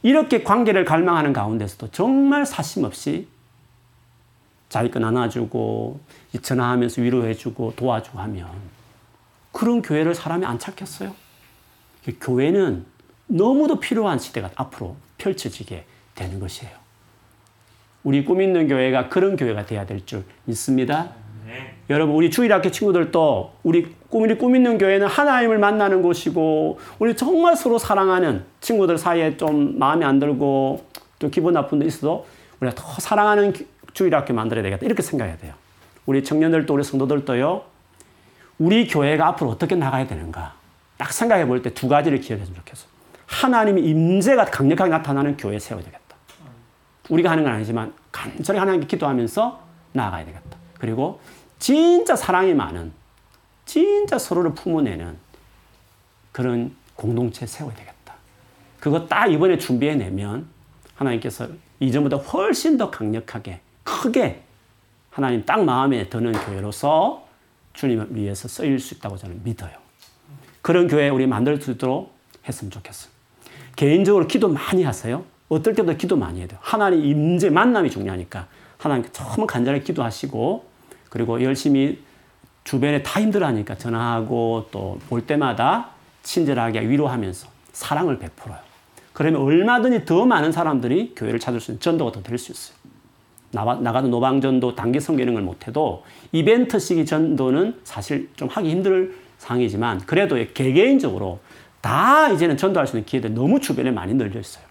이렇게 0.04 0.43
관계를 0.43 0.86
갈망하는 0.86 1.34
가운데서도 1.34 1.89
정말 1.91 2.45
사심 2.45 2.84
없이 2.84 3.27
자기 4.71 4.89
거 4.89 4.99
나눠주고 4.99 5.99
전화하면서 6.41 7.01
위로해주고 7.01 7.73
도와주고 7.75 8.19
하면 8.19 8.47
그런 9.51 9.81
교회를 9.81 10.15
사람이 10.15 10.45
안 10.45 10.60
찾겠어요? 10.60 11.13
교회는 12.21 12.86
너무도 13.27 13.81
필요한 13.81 14.17
시대가 14.17 14.49
앞으로 14.55 14.95
펼쳐지게 15.17 15.84
되는 16.15 16.39
것이에요. 16.39 16.71
우리 18.05 18.23
꿈 18.23 18.41
있는 18.41 18.69
교회가 18.69 19.10
그런 19.10 19.36
교회가 19.36 19.65
돼야 19.65 19.86
될 19.86 20.05
줄 20.05 20.23
믿습니다. 20.45 21.15
네. 21.45 21.75
여러분 21.89 22.15
우리 22.15 22.31
주일학교 22.31 22.71
친구들도 22.71 23.51
우리 23.63 23.93
꿈이 24.10 24.34
꿈 24.36 24.55
있는 24.55 24.77
교회는 24.77 25.05
하나님을 25.05 25.57
만나는 25.60 26.01
곳이고 26.01 26.79
우리 26.97 27.17
정말 27.17 27.57
서로 27.57 27.77
사랑하는 27.77 28.45
친구들 28.62 28.97
사이에 28.97 29.36
좀 29.36 29.77
마음에 29.77 30.05
안 30.05 30.17
들고 30.17 30.86
또 31.19 31.29
기분 31.29 31.55
나쁜 31.55 31.79
데 31.79 31.86
있어도 31.86 32.25
우리가 32.62 32.73
더 32.73 32.88
사랑하는 33.01 33.53
주일학교 33.93 34.34
만들어야 34.34 34.63
되겠다 34.63 34.86
이렇게 34.86 35.01
생각해야 35.01 35.38
돼요. 35.38 35.54
우리 36.06 36.23
청년들도 36.23 36.73
우리 36.73 36.84
성도들도요. 36.84 37.63
우리 38.60 38.88
교회가 38.88 39.27
앞으로 39.27 39.49
어떻게 39.49 39.75
나가야 39.75 40.08
되는가 40.08 40.54
딱 40.97 41.12
생각해 41.12 41.45
볼 41.47 41.62
때 41.62 41.69
두 41.71 41.88
가지를 41.88 42.19
기억했으면 42.19 42.58
좋겠어. 42.60 42.86
하나님의 43.25 43.86
임재가 43.86 44.45
강력하게 44.45 44.89
나타나는 44.91 45.38
교회 45.38 45.58
세워야 45.58 45.84
되겠다. 45.84 46.01
우리가 47.10 47.32
하는 47.32 47.43
건 47.43 47.54
아니지만 47.54 47.93
간절히 48.12 48.60
하나님께 48.60 48.88
기도하면서 48.88 49.63
나아가야 49.93 50.25
되겠다. 50.25 50.58
그리고 50.77 51.19
진짜 51.60 52.15
사랑이 52.15 52.54
많은, 52.54 52.91
진짜 53.65 54.17
서로를 54.17 54.54
품어내는 54.54 55.17
그런 56.32 56.75
공동체 56.95 57.45
세워야 57.45 57.73
되겠다. 57.75 58.13
그거 58.80 59.08
딱 59.08 59.32
이번에 59.32 59.58
준비해내면 59.58 60.47
하나님께서 60.95 61.47
이전보다 61.80 62.17
훨씬 62.17 62.77
더 62.77 62.89
강력하게, 62.91 63.60
크게 63.83 64.41
하나님 65.09 65.45
딱 65.45 65.63
마음에 65.63 66.07
드는 66.09 66.31
교회로서 66.31 67.25
주님을 67.73 68.07
위해서 68.15 68.47
쓰일 68.47 68.79
수 68.79 68.93
있다고 68.95 69.17
저는 69.17 69.41
믿어요. 69.43 69.71
그런 70.61 70.87
교회 70.87 71.09
우리 71.09 71.27
만들 71.27 71.59
수 71.61 71.71
있도록 71.71 72.13
했으면 72.47 72.71
좋겠어요. 72.71 73.11
개인적으로 73.75 74.27
기도 74.27 74.47
많이 74.49 74.83
하세요. 74.83 75.23
어떨 75.49 75.73
때도 75.75 75.95
기도 75.97 76.15
많이 76.15 76.39
해야 76.39 76.47
돼요. 76.47 76.59
하나님 76.61 77.03
임재 77.05 77.49
만남이 77.49 77.89
중요하니까 77.89 78.47
하나님께 78.77 79.09
정말 79.11 79.47
간절히 79.47 79.83
기도하시고 79.83 80.65
그리고 81.09 81.41
열심히 81.43 82.01
주변에 82.63 83.01
다 83.03 83.19
힘들어하니까 83.19 83.77
전화하고 83.77 84.67
또 84.71 84.99
볼 85.09 85.25
때마다 85.25 85.89
친절하게 86.23 86.81
위로하면서 86.87 87.47
사랑을 87.73 88.19
베풀어요. 88.19 88.59
그러면 89.13 89.41
얼마든지 89.41 90.05
더 90.05 90.25
많은 90.25 90.51
사람들이 90.51 91.13
교회를 91.15 91.39
찾을 91.39 91.59
수 91.59 91.71
있는 91.71 91.81
전도가 91.81 92.11
더 92.11 92.21
될 92.21 92.37
수 92.37 92.51
있어요. 92.51 92.77
나가, 93.51 93.75
나가도 93.75 94.07
노방전도 94.07 94.75
단기 94.75 94.99
걸 95.33 95.43
못해도 95.43 96.03
이벤트 96.31 96.79
시기 96.79 97.05
전도는 97.05 97.81
사실 97.83 98.29
좀 98.35 98.47
하기 98.47 98.69
힘들 98.69 99.15
상이지만 99.37 100.01
그래도 100.05 100.35
개개인적으로 100.53 101.39
다 101.81 102.29
이제는 102.29 102.57
전도할 102.57 102.87
수 102.87 102.95
있는 102.95 103.05
기회들이 103.05 103.33
너무 103.33 103.59
주변에 103.59 103.91
많이 103.91 104.13
널려 104.13 104.39
있어요. 104.39 104.63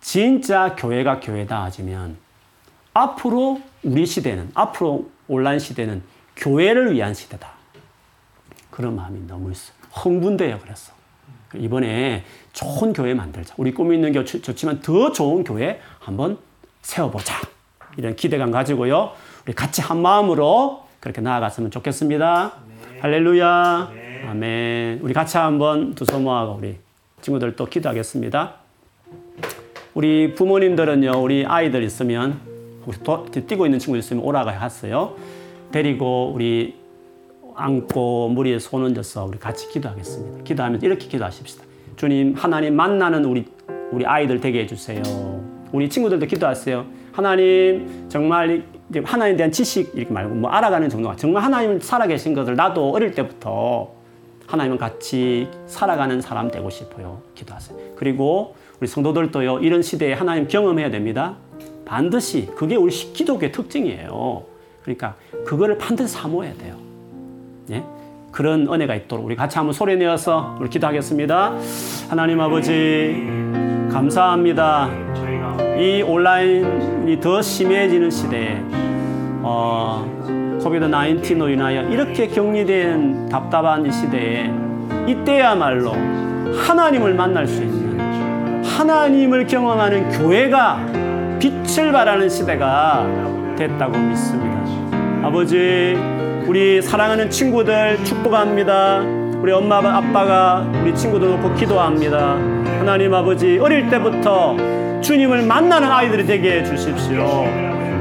진짜 0.00 0.76
교회가 0.76 1.20
교회다 1.20 1.64
하지면 1.64 2.16
앞으로 2.92 3.60
우리 3.82 4.06
시대는 4.06 4.50
앞으로 4.54 5.10
온라인 5.26 5.58
시대는 5.58 6.02
교회를 6.36 6.92
위한 6.92 7.14
시대다. 7.14 7.52
그런 8.70 8.96
마음이 8.96 9.26
너무 9.26 9.50
있어요. 9.50 9.74
흥분돼요. 9.92 10.58
그래서 10.62 10.92
이번에 11.56 12.24
좋은 12.52 12.92
교회 12.92 13.14
만들자. 13.14 13.54
우리 13.56 13.72
꿈이 13.72 13.94
있는 13.94 14.12
교회 14.12 14.24
좋지만 14.24 14.80
더 14.80 15.12
좋은 15.12 15.44
교회 15.44 15.80
한번 16.00 16.38
세워보자. 16.82 17.40
이런 17.96 18.16
기대감 18.16 18.50
가지고요. 18.50 19.12
우리 19.46 19.54
같이 19.54 19.80
한 19.82 20.00
마음으로 20.02 20.84
그렇게 21.00 21.20
나아갔으면 21.20 21.70
좋겠습니다. 21.70 22.52
네. 22.92 22.98
할렐루야. 23.00 23.90
네. 23.94 24.24
아멘. 24.28 25.00
우리 25.02 25.12
같이 25.12 25.36
한번 25.36 25.94
두 25.94 26.04
손 26.04 26.24
모아가 26.24 26.52
우리 26.52 26.76
친구들 27.20 27.56
또 27.56 27.66
기도하겠습니다. 27.66 28.54
우리 29.94 30.34
부모님들은요, 30.34 31.12
우리 31.22 31.46
아이들 31.46 31.82
있으면, 31.84 32.40
혹시 32.84 33.02
도, 33.02 33.26
뛰고 33.30 33.66
있는 33.66 33.78
친구 33.78 33.96
있으면 33.96 34.24
오라가 34.24 34.50
했어요. 34.50 35.14
데리고 35.70 36.32
우리 36.34 36.74
안고 37.54 38.30
머리에 38.30 38.58
손 38.58 38.82
얹어서 38.84 39.26
우리 39.26 39.38
같이 39.38 39.68
기도하겠습니다. 39.70 40.42
기도하면서 40.44 40.84
이렇게 40.84 41.06
기도하십시다. 41.06 41.64
주님, 41.96 42.34
하나님 42.34 42.74
만나는 42.74 43.24
우리, 43.24 43.44
우리 43.92 44.04
아이들 44.04 44.40
되게 44.40 44.60
해주세요. 44.62 45.00
우리 45.72 45.88
친구들도 45.88 46.26
기도하세요. 46.26 46.84
하나님, 47.14 48.06
정말 48.08 48.64
하나님에 49.02 49.36
대한 49.36 49.52
지식 49.52 49.92
이렇게 49.94 50.12
말고 50.12 50.34
뭐 50.34 50.50
알아가는 50.50 50.88
정도가 50.88 51.16
정말 51.16 51.42
하나님 51.42 51.80
살아계신 51.80 52.34
것을 52.34 52.56
나도 52.56 52.90
어릴 52.90 53.12
때부터 53.12 53.88
하나님은 54.46 54.78
같이 54.78 55.48
살아가는 55.66 56.20
사람 56.20 56.50
되고 56.50 56.68
싶어요. 56.68 57.22
기도하세요. 57.34 57.78
그리고 57.96 58.56
우리 58.80 58.88
성도들도요, 58.88 59.60
이런 59.60 59.82
시대에 59.82 60.12
하나님 60.12 60.48
경험해야 60.48 60.90
됩니다. 60.90 61.36
반드시 61.84 62.46
그게 62.56 62.76
우리 62.76 62.90
기독교의 62.90 63.52
특징이에요. 63.52 64.42
그러니까 64.82 65.14
그거를 65.46 65.78
반드시 65.78 66.14
사모해야 66.14 66.54
돼요. 66.54 66.76
예? 67.70 67.84
그런 68.32 68.66
은혜가 68.66 68.96
있도록 68.96 69.24
우리 69.24 69.36
같이 69.36 69.56
한번 69.56 69.72
소리 69.72 69.96
내어서 69.96 70.56
우리 70.60 70.68
기도하겠습니다. 70.68 71.54
하나님 72.10 72.40
아버지 72.40 73.14
감사합니다. 73.92 74.90
이 75.78 76.02
온라인이 76.02 77.20
더 77.20 77.42
심해지는 77.42 78.10
시대에 78.10 78.60
어, 79.42 80.06
코비드 80.62 80.86
19로 80.86 81.52
인하여 81.52 81.82
이렇게 81.82 82.26
격리된 82.28 83.28
답답한 83.28 83.84
이 83.84 83.92
시대에 83.92 84.50
이때야말로 85.06 85.92
하나님을 86.56 87.14
만날 87.14 87.46
수 87.46 87.62
있는 87.62 88.64
하나님을 88.64 89.46
경험하는 89.46 90.10
교회가 90.10 90.78
빛을 91.38 91.92
발하는 91.92 92.28
시대가 92.28 93.06
됐다고 93.56 93.96
믿습니다. 93.98 94.54
아버지, 95.22 95.96
우리 96.46 96.82
사랑하는 96.82 97.30
친구들 97.30 98.02
축복합니다. 98.04 99.00
우리 99.40 99.52
엄마, 99.52 99.76
아빠가 99.78 100.66
우리 100.82 100.94
친구들 100.94 101.28
놓고 101.28 101.54
기도합니다. 101.54 102.63
하나님 102.84 103.14
아버지, 103.14 103.58
어릴 103.62 103.88
때부터 103.88 104.54
주님을 105.00 105.40
만나는 105.40 105.90
아이들이 105.90 106.26
되게 106.26 106.58
해 106.58 106.64
주십시오. 106.64 107.46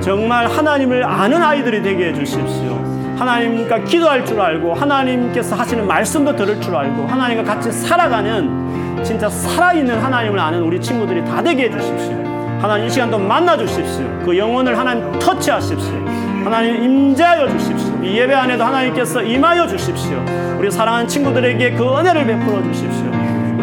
정말 0.02 0.46
하나님을 0.46 1.06
아는 1.06 1.41
아이들이 1.41 1.82
되게 1.82 2.10
해 2.10 2.13
주십시오. 2.13 2.84
하나님과 3.17 3.86
기도할 3.86 4.26
줄 4.26 4.41
알고 4.41 4.74
하나님께서 4.74 5.56
하시는 5.56 5.88
말씀도 5.88 6.36
들을 6.36 6.60
줄 6.60 6.76
알고 6.76 7.08
하나님과 7.08 7.46
같이 7.46 7.72
살아가는 7.72 9.04
진짜 9.06 9.30
살아있는 9.30 10.00
하나님을 10.00 10.38
아는 10.38 10.62
우리 10.62 10.82
친구들이 10.82 11.23
다 11.23 11.42
되게 11.42 11.63
해 11.63 11.69
주십시오. 11.69 12.21
하나님 12.60 12.88
이 12.88 12.90
시간도 12.90 13.17
만나 13.19 13.56
주십시오. 13.56 14.04
그 14.25 14.38
영혼을 14.38 14.77
하나님 14.77 15.17
터치하십시오. 15.17 15.94
하나님 16.44 16.84
임재하여 16.84 17.48
주십시오. 17.48 18.04
이 18.04 18.17
예배 18.17 18.34
안에도 18.34 18.65
하나님께서 18.65 19.23
임하여 19.23 19.65
주십시오. 19.65 20.21
우리 20.60 20.69
사랑하는 20.69 21.08
친구들에게 21.08 21.71
그 21.71 22.00
은혜를 22.00 22.25
베풀어 22.25 22.62
주십시오. 22.63 23.12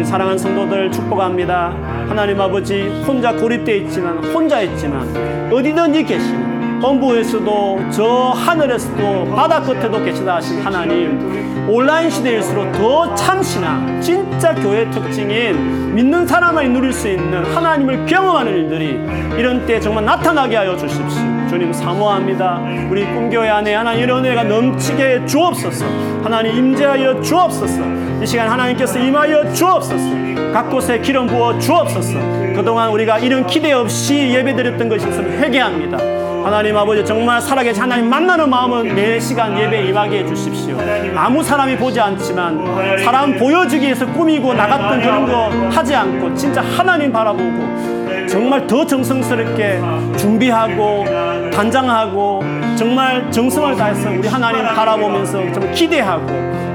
사랑하는 0.03 0.37
성도들 0.37 0.91
축복합니다. 0.91 1.73
하나님 2.07 2.39
아버지 2.39 2.83
혼자 3.05 3.33
고립되어 3.33 3.75
있지만 3.75 4.17
혼자 4.33 4.61
있지만 4.61 5.49
어디든지 5.51 6.03
계시는 6.03 6.79
본부에서도 6.81 7.79
저 7.91 8.05
하늘에서도 8.35 9.35
바다 9.35 9.61
끝에도 9.61 10.03
계시다 10.03 10.37
하신 10.37 10.61
하나님 10.61 11.69
온라인 11.69 12.09
시대일수록 12.09 12.71
더 12.73 13.13
참신한 13.15 14.01
진짜 14.01 14.53
교회 14.55 14.89
특징인 14.89 15.93
믿는 15.93 16.25
사람만이 16.25 16.69
누릴 16.69 16.91
수 16.91 17.07
있는 17.07 17.45
하나님을 17.45 18.05
경험하는 18.07 18.51
일들이 18.51 18.99
이런 19.37 19.65
때 19.65 19.79
정말 19.79 20.05
나타나게 20.05 20.55
하여 20.55 20.75
주십시오. 20.75 21.40
주님 21.51 21.73
사모합니다. 21.73 22.61
우리 22.89 23.03
꿈교회 23.03 23.49
안에 23.49 23.75
하나님 23.75 24.03
이런 24.03 24.23
은혜가 24.23 24.43
넘치게 24.43 25.25
주옵소서. 25.25 25.83
하나님 26.23 26.55
임재하여 26.55 27.19
주옵소서. 27.19 27.81
이 28.23 28.25
시간 28.25 28.47
하나님께서 28.47 28.97
임하여 28.97 29.51
주옵소서. 29.51 30.53
각 30.53 30.69
곳에 30.69 30.99
기름 30.99 31.27
부어 31.27 31.59
주옵소서. 31.59 32.17
그동안 32.55 32.89
우리가 32.91 33.19
이런 33.19 33.45
기대 33.45 33.73
없이 33.73 34.29
예배드렸던 34.33 34.87
것이 34.87 35.09
있으면 35.09 35.29
회개합니다. 35.39 35.97
하나님 36.45 36.77
아버지 36.77 37.03
정말 37.03 37.41
살아계신 37.41 37.83
하나님 37.83 38.09
만나는 38.09 38.49
마음은 38.49 38.95
매 38.95 39.19
시간 39.19 39.59
예배 39.59 39.87
임하게 39.89 40.19
해주십시오. 40.19 40.77
아무 41.17 41.43
사람이 41.43 41.75
보지 41.75 41.99
않지만 41.99 43.03
사람 43.03 43.37
보여주기 43.37 43.87
위해서 43.87 44.05
꾸미고 44.05 44.53
나갔던 44.53 45.01
그런 45.01 45.25
거 45.29 45.49
하지 45.69 45.93
않고 45.95 46.33
진짜 46.33 46.61
하나님 46.61 47.11
바라보고 47.11 48.00
정말 48.31 48.65
더 48.65 48.85
정성스럽게 48.85 49.79
준비하고 50.17 51.05
단장하고 51.53 52.41
정말 52.77 53.29
정성을 53.29 53.75
다해서 53.75 54.09
우리 54.09 54.27
하나님 54.27 54.63
바라보면서 54.63 55.51
좀 55.51 55.71
기대하고 55.73 56.25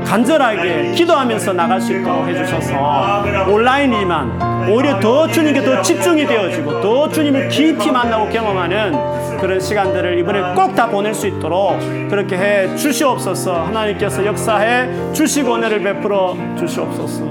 간절하게 0.04 0.92
기도하면서 0.92 1.52
나갈 1.54 1.80
수 1.80 1.96
있도록 1.98 2.28
해주셔서 2.28 3.24
온라인이만 3.48 4.68
오히려 4.70 5.00
더 5.00 5.26
주님께 5.26 5.62
더 5.62 5.80
집중이 5.82 6.26
되어지고 6.26 6.80
더 6.80 7.08
주님을 7.08 7.48
깊이 7.48 7.90
만나고 7.90 8.28
경험하는 8.28 9.38
그런 9.40 9.58
시간들을 9.58 10.18
이번에 10.18 10.54
꼭 10.54 10.76
다 10.76 10.86
보낼 10.88 11.14
수 11.14 11.26
있도록 11.26 11.78
그렇게 12.10 12.36
해 12.36 12.76
주시옵소서. 12.76 13.64
하나님께서 13.64 14.26
역사해 14.26 15.12
주시고 15.14 15.54
은혜를 15.54 15.82
베풀어 15.82 16.36
주시옵소서. 16.58 17.24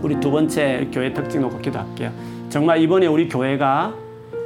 우리 0.00 0.18
두 0.18 0.30
번째 0.30 0.88
교회 0.90 1.12
특징 1.12 1.42
놓고 1.42 1.58
기도할게요 1.58 2.10
정말 2.48 2.80
이번에 2.80 3.06
우리 3.06 3.28
교회가 3.28 3.94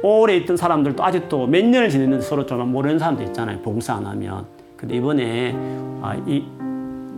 오래 0.03 0.35
있던 0.37 0.57
사람들도 0.57 1.03
아직도 1.03 1.47
몇 1.47 1.63
년을 1.63 1.89
지냈는데 1.89 2.23
서로 2.23 2.45
좀 2.45 2.71
모르는 2.71 2.97
사람도 2.97 3.23
있잖아요. 3.23 3.59
봉사 3.59 3.95
안 3.95 4.05
하면. 4.05 4.45
근데 4.75 4.95
이번에 4.95 5.53
아, 6.01 6.15
이, 6.25 6.43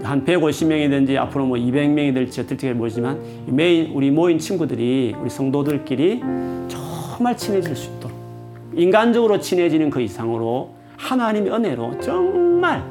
한 0.03 0.25
150명이든지 0.25 1.15
앞으로 1.15 1.45
뭐 1.45 1.57
200명이 1.57 2.13
될지 2.13 2.41
어떨지 2.41 2.71
모르지만 2.73 3.19
매일 3.45 3.89
우리 3.93 4.11
모인 4.11 4.37
친구들이 4.37 5.15
우리 5.19 5.29
성도들끼리 5.29 6.21
정말 6.67 7.37
친해질 7.37 7.75
수 7.75 7.89
있도록 7.91 8.17
인간적으로 8.75 9.39
친해지는 9.39 9.89
그 9.89 10.01
이상으로 10.01 10.71
하나님의 10.97 11.53
은혜로 11.53 11.99
정말 12.01 12.83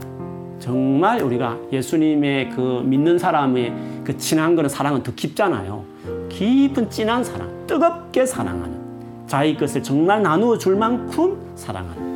정말 0.59 1.21
우리가 1.21 1.59
예수님의 1.73 2.51
그 2.51 2.83
믿는 2.85 3.19
사람의 3.19 3.75
그 4.05 4.17
친한 4.17 4.55
거는 4.55 4.71
사랑은 4.71 5.03
더 5.03 5.13
깊잖아요. 5.13 5.85
깊은 6.29 6.89
진한 6.89 7.25
사랑, 7.25 7.52
뜨겁게 7.67 8.27
사랑하는 8.27 8.81
자기 9.27 9.57
것을 9.57 9.83
정말 9.83 10.23
나누어 10.23 10.59
줄 10.59 10.77
만큼 10.77 11.37
사랑하는 11.55 12.13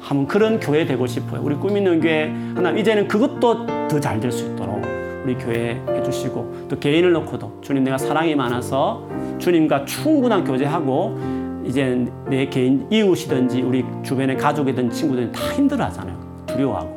한번 0.00 0.26
그런 0.28 0.60
교회 0.60 0.84
되고 0.86 1.06
싶어요. 1.06 1.40
우리 1.42 1.54
꿈 1.56 1.76
있는 1.76 2.00
교회 2.00 2.30
하나 2.54 2.70
이제는 2.70 3.08
그것도 3.08 3.66
더 3.88 4.00
잘 4.00 4.20
될 4.20 4.30
수 4.30 4.44
있도록 4.46 4.80
우리 5.24 5.34
교회 5.34 5.82
해주시고 5.88 6.66
또 6.68 6.78
개인을 6.78 7.12
놓고도 7.12 7.58
주님 7.60 7.82
내가 7.84 7.98
사랑이 7.98 8.34
많아서 8.36 9.06
주님과 9.38 9.84
충분한 9.84 10.44
교제하고 10.44 11.18
이제 11.64 12.06
내 12.28 12.46
개인 12.48 12.86
이웃이든지 12.90 13.62
우리 13.62 13.84
주변의 14.04 14.36
가족이든 14.38 14.90
친구들은 14.90 15.32
다 15.32 15.40
힘들어하잖아요. 15.52 16.16
두려워하고 16.46 16.96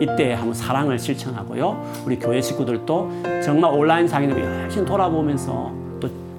이때 0.00 0.32
한번 0.32 0.54
사랑을 0.54 0.98
실천하고요. 0.98 1.82
우리 2.06 2.18
교회 2.18 2.40
식구들도 2.40 3.10
정말 3.44 3.72
온라인 3.74 4.08
상에서 4.08 4.38
열심히 4.40 4.86
돌아보면서 4.86 5.70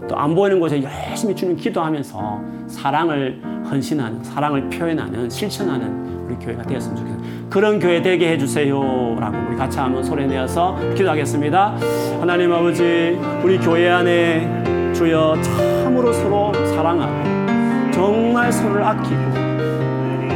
또또안 0.08 0.34
보이는 0.34 0.60
곳에 0.60 0.82
열심히 0.82 1.36
주님 1.36 1.56
기도하면서 1.56 2.42
사랑을 2.68 3.40
헌신하는 3.70 4.24
사랑을 4.24 4.70
표현하는 4.70 5.30
실천하는 5.30 6.26
우리 6.26 6.36
교회가 6.36 6.64
되었으면 6.64 6.98
좋겠어요. 6.98 7.50
그런 7.50 7.80
교회 7.80 8.02
되게 8.02 8.32
해주세요라고 8.32 9.38
우리 9.50 9.58
같이 9.58 9.78
한번 9.80 10.04
소리 10.04 10.26
내어서 10.26 10.78
기도하겠습니다. 10.96 11.78
하나님 12.20 12.52
아버지 12.52 13.18
우리 13.44 13.58
교회 13.60 13.90
안에 13.90 14.94
주여 14.94 15.38
참으로 15.42 16.12
서로 16.12 16.54
사랑하고 16.54 17.92
정말 17.92 18.52
서로를 18.52 18.84
아끼고 18.84 19.16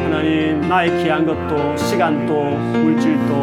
하나님 0.03 0.61
나의 0.67 1.03
귀한 1.03 1.25
것도 1.25 1.75
시간도 1.77 2.33
물질도 2.33 3.41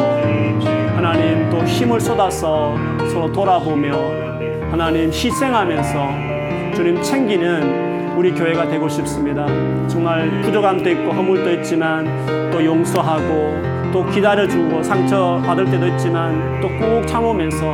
하나님 0.95 1.49
또 1.51 1.65
힘을 1.65 2.01
쏟아서 2.01 2.75
서로 3.13 3.31
돌아보며 3.33 4.28
하나님 4.71 5.09
희생하면서 5.11 6.75
주님 6.75 7.01
챙기는 7.03 8.17
우리 8.17 8.33
교회가 8.33 8.69
되고 8.69 8.89
싶습니다. 8.89 9.47
정말 9.89 10.43
부족함도 10.43 10.91
있고 10.91 11.11
허물도 11.11 11.51
있지만 11.55 12.51
또 12.51 12.63
용서하고 12.63 13.91
또 13.93 14.05
기다려주고 14.11 14.83
상처 14.83 15.41
받을 15.45 15.65
때도 15.65 15.87
있지만 15.89 16.61
또꾹 16.61 17.07
참으면서 17.07 17.73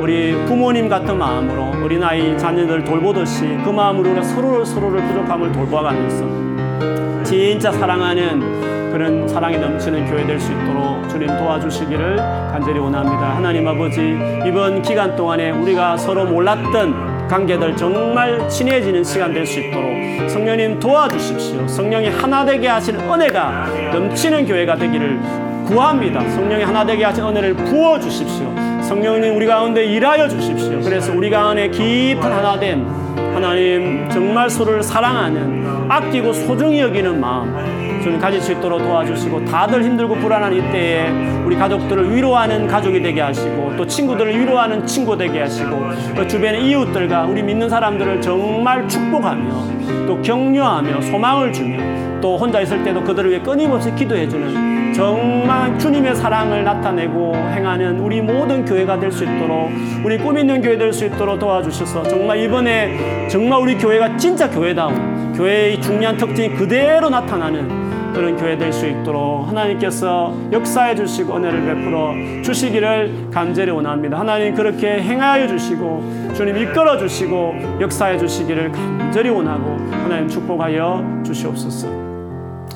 우리 0.00 0.32
부모님 0.46 0.88
같은 0.88 1.18
마음으로 1.18 1.84
어린아이 1.84 2.36
자녀들 2.38 2.82
돌보듯이 2.82 3.58
그 3.62 3.70
마음으로 3.70 4.10
우리가 4.10 4.22
서로를 4.22 4.64
서로를 4.64 5.06
부족함을 5.06 5.52
돌보아가면서 5.52 7.24
진짜 7.24 7.70
사랑하는 7.70 8.81
그런 8.92 9.26
사랑이 9.26 9.58
넘치는 9.58 10.06
교회 10.10 10.26
될 10.26 10.38
수 10.38 10.52
있도록 10.52 11.08
주님 11.08 11.26
도와주시기를 11.28 12.16
간절히 12.16 12.78
원합니다. 12.78 13.36
하나님 13.36 13.66
아버지 13.66 14.00
이번 14.46 14.82
기간 14.82 15.16
동안에 15.16 15.50
우리가 15.50 15.96
서로 15.96 16.24
몰랐던 16.26 17.28
관계들 17.28 17.76
정말 17.76 18.48
친해지는 18.48 19.02
시간 19.04 19.32
될 19.32 19.46
수 19.46 19.60
있도록 19.60 20.30
성령님 20.30 20.78
도와주십시오. 20.78 21.66
성령이 21.66 22.08
하나 22.08 22.44
되게 22.44 22.68
하신 22.68 22.96
은혜가 22.96 23.66
넘치는 23.92 24.46
교회가 24.46 24.76
되기를 24.76 25.18
구합니다. 25.66 26.20
성령이 26.30 26.62
하나 26.64 26.84
되게 26.84 27.04
하신 27.04 27.24
은혜를 27.24 27.54
부어 27.54 27.98
주십시오. 27.98 28.52
성령님 28.82 29.36
우리 29.36 29.46
가운데 29.46 29.84
일하여 29.84 30.28
주십시오. 30.28 30.80
그래서 30.82 31.12
우리 31.14 31.30
가운데 31.30 31.68
깊은 31.70 32.22
하나됨 32.22 32.86
하나님 33.34 34.08
정말 34.10 34.50
서로를 34.50 34.82
사랑하는 34.82 35.90
아끼고 35.90 36.32
소중히 36.32 36.80
여기는 36.80 37.18
마음 37.20 37.81
주님 38.02 38.18
가질 38.18 38.40
수 38.40 38.52
있도록 38.52 38.82
도와주시고 38.82 39.44
다들 39.46 39.84
힘들고 39.84 40.16
불안한 40.16 40.52
이때에 40.52 41.08
우리 41.44 41.56
가족들을 41.56 42.14
위로하는 42.14 42.66
가족이 42.66 43.00
되게 43.00 43.20
하시고 43.20 43.74
또 43.76 43.86
친구들을 43.86 44.38
위로하는 44.38 44.84
친구 44.86 45.16
되게 45.16 45.40
하시고 45.40 45.70
또 46.16 46.26
주변의 46.26 46.66
이웃들과 46.68 47.24
우리 47.26 47.42
믿는 47.42 47.68
사람들을 47.68 48.20
정말 48.20 48.86
축복하며 48.88 50.06
또 50.06 50.20
격려하며 50.20 51.00
소망을 51.02 51.52
주며 51.52 51.80
또 52.20 52.36
혼자 52.36 52.60
있을 52.60 52.82
때도 52.84 53.02
그들을 53.02 53.30
위해 53.30 53.40
끊임없이 53.40 53.92
기도해주는 53.94 54.92
정말 54.92 55.78
주님의 55.78 56.14
사랑을 56.14 56.64
나타내고 56.64 57.34
행하는 57.34 57.98
우리 57.98 58.20
모든 58.20 58.64
교회가 58.64 58.98
될 59.00 59.10
수 59.10 59.24
있도록 59.24 59.70
우리 60.04 60.18
꿈 60.18 60.36
있는 60.38 60.60
교회 60.60 60.76
될 60.76 60.92
수 60.92 61.06
있도록 61.06 61.38
도와주셔서 61.38 62.02
정말 62.04 62.38
이번에 62.40 63.26
정말 63.28 63.60
우리 63.60 63.76
교회가 63.78 64.16
진짜 64.16 64.48
교회다운 64.50 65.32
교회의 65.34 65.80
중요한 65.80 66.16
특징이 66.16 66.50
그대로 66.54 67.08
나타나는 67.08 67.81
그런 68.12 68.36
교회 68.36 68.56
될 68.56 68.72
수 68.72 68.86
있도록 68.86 69.48
하나님께서 69.48 70.34
역사해 70.50 70.94
주시고 70.94 71.36
은혜를 71.36 71.64
베풀어 71.64 72.42
주시기를 72.42 73.28
간절히 73.32 73.70
원합니다. 73.70 74.18
하나님 74.18 74.54
그렇게 74.54 75.00
행하여 75.02 75.46
주시고 75.46 76.32
주님 76.34 76.56
이끌어 76.56 76.96
주시고 76.98 77.54
역사해 77.80 78.18
주시기를 78.18 78.72
간절히 78.72 79.28
원하고 79.30 79.76
하나님 79.90 80.28
축복하여 80.28 81.22
주시옵소서. 81.24 81.88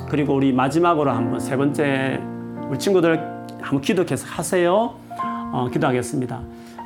그리고 0.09 0.35
우리 0.35 0.53
마지막으로 0.53 1.11
한번 1.11 1.39
세 1.39 1.57
번째 1.57 2.19
우리 2.69 2.77
친구들 2.77 3.19
한번 3.61 3.81
기도 3.81 4.05
계속 4.05 4.27
하세요. 4.37 4.93
어, 5.51 5.67
기도하겠습니다. 5.71 6.39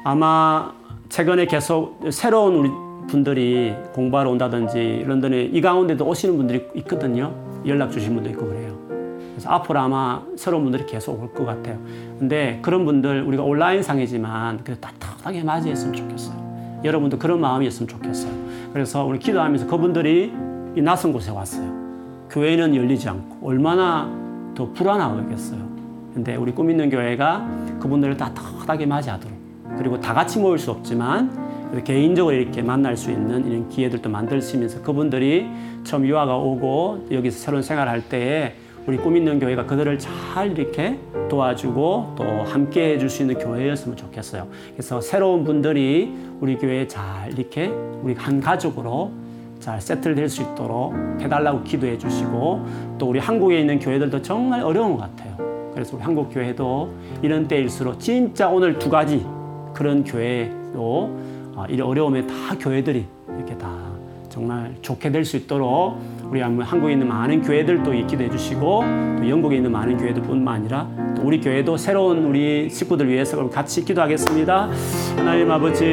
아마 0.06 0.72
최근에 1.10 1.46
계속 1.46 2.00
새로운 2.10 2.56
우리 2.56 2.70
분들이 3.08 3.74
공부하러 3.94 4.30
온다든지 4.30 5.04
런던에 5.06 5.42
이 5.52 5.60
가운데도 5.60 6.06
오시는 6.06 6.38
분들이 6.38 6.66
있거든요. 6.76 7.34
연락 7.66 7.92
주신 7.92 8.16
분도 8.16 8.30
있고 8.32 8.48
그래요. 8.48 8.78
그래서 9.32 9.50
앞으로 9.50 9.80
아마 9.80 10.22
새로운 10.36 10.64
분들이 10.64 10.86
계속 10.86 11.22
올 11.22 11.30
것 11.34 11.46
같아요. 11.46 11.78
근데 12.20 12.60
그런 12.62 12.86
분들 12.86 13.24
우리가 13.24 13.44
온라인 13.44 13.82
상이지만 13.82 14.64
그래도 14.64 14.82
따뜻하게 14.82 15.44
맞이했으면 15.44 15.94
좋겠어요. 15.94 16.82
여러분도 16.84 17.18
그런 17.20 17.40
마음이었으면 17.42 17.88
좋겠어요. 17.88 18.32
그래서 18.74 19.06
우리 19.06 19.20
기도하면서 19.20 19.68
그분들이 19.68 20.34
이 20.76 20.82
낯선 20.82 21.14
곳에 21.14 21.32
왔어요. 21.32 21.72
교회는 22.30 22.76
열리지 22.76 23.08
않고 23.10 23.48
얼마나 23.48 24.10
더 24.56 24.72
불안하겠어요. 24.74 25.60
근데 26.14 26.36
우리 26.36 26.52
꿈 26.52 26.70
있는 26.70 26.90
교회가 26.90 27.48
그분들을 27.80 28.18
따뜻하게 28.18 28.86
맞이하도록 28.86 29.38
그리고 29.78 30.00
다 30.00 30.14
같이 30.14 30.40
모일 30.40 30.58
수 30.60 30.72
없지만 30.72 31.32
개인적으로 31.80 32.36
이렇게 32.36 32.62
만날 32.62 32.98
수 32.98 33.12
있는 33.12 33.46
이런 33.48 33.70
기회들도 33.70 34.10
만들시면서 34.10 34.82
그분들이 34.82 35.48
처음 35.84 36.06
유아가 36.06 36.36
오고 36.38 37.08
여기서 37.12 37.40
새로운 37.40 37.64
생활할 37.64 38.10
때에 38.10 38.54
우리 38.86 38.98
꿈 38.98 39.16
있는 39.16 39.40
교회가 39.40 39.66
그들을 39.66 40.00
잘 40.00 40.58
이렇게 40.58 40.98
도와주고 41.30 42.16
또 42.18 42.24
함께 42.46 42.94
해줄 42.94 43.10
수 43.10 43.22
있는 43.22 43.38
교회였으면 43.38 43.96
좋겠어요. 43.96 44.48
그래서 44.74 45.00
새로운 45.00 45.44
분들이 45.44 46.12
우리 46.40 46.58
교회에 46.58 46.88
잘 46.88 47.32
이렇게 47.38 47.68
우리 47.68 48.16
한 48.16 48.42
가족으로 48.42 49.12
잘 49.60 49.80
세틀 49.80 50.16
될 50.16 50.28
수 50.28 50.42
있도록 50.42 50.94
해달라고 51.22 51.64
기도해 51.64 51.98
주시고 52.00 52.66
또 52.98 53.08
우리 53.10 53.20
한국에 53.20 53.60
있는 53.60 53.80
교회들도 53.80 54.22
정말 54.24 54.62
어려운 54.64 54.98
것 54.98 55.02
같아요. 55.04 55.38
그래서 55.74 55.96
우리 55.96 56.04
한국 56.04 56.34
교회도 56.34 56.90
이런 57.22 57.48
때일수록 57.48 58.00
진짜 58.00 58.50
오늘 58.50 58.80
두 58.80 58.90
가지 58.90 59.24
그런 59.74 60.04
교회도 60.04 61.31
아, 61.56 61.66
이 61.70 61.80
어려움에 61.82 62.26
다 62.26 62.34
교회들이 62.60 63.06
이렇게 63.38 63.58
다 63.58 63.70
정말 64.30 64.74
좋게 64.82 65.12
될 65.12 65.26
수 65.26 65.36
있도록 65.38 65.98
우리 66.30 66.40
한국에 66.40 66.94
있는 66.94 67.08
많은 67.08 67.42
교회들도 67.42 67.92
기도해 68.08 68.30
주시고 68.30 68.84
또 69.20 69.30
영국에 69.30 69.58
있는 69.58 69.72
많은 69.72 69.98
교회들뿐만 69.98 70.56
아니라 70.56 70.88
또 71.18 71.24
우리 71.24 71.42
교회도 71.42 71.76
새로운 71.76 72.26
우리 72.26 72.70
식구들 72.70 73.10
위해서 73.10 73.50
같이 73.50 73.84
기도하겠습니다. 73.84 74.70
하나님 75.18 75.52
아버지 75.52 75.84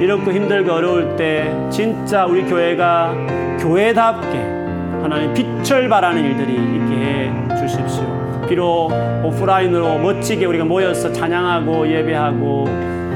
이렇게 0.00 0.32
힘들고 0.32 0.72
어려울 0.72 1.14
때 1.16 1.54
진짜 1.68 2.24
우리 2.24 2.44
교회가 2.44 3.14
교회답게 3.60 4.38
하나님 5.02 5.34
빛을 5.34 5.88
발하는 5.90 6.24
일들이 6.24 6.54
있게 6.54 6.94
해 6.96 7.58
주십시오. 7.60 8.46
비록 8.48 8.90
오프라인으로 9.24 9.98
멋지게 9.98 10.46
우리가 10.46 10.64
모여서 10.64 11.12
찬양하고 11.12 11.86
예배하고 11.86 12.64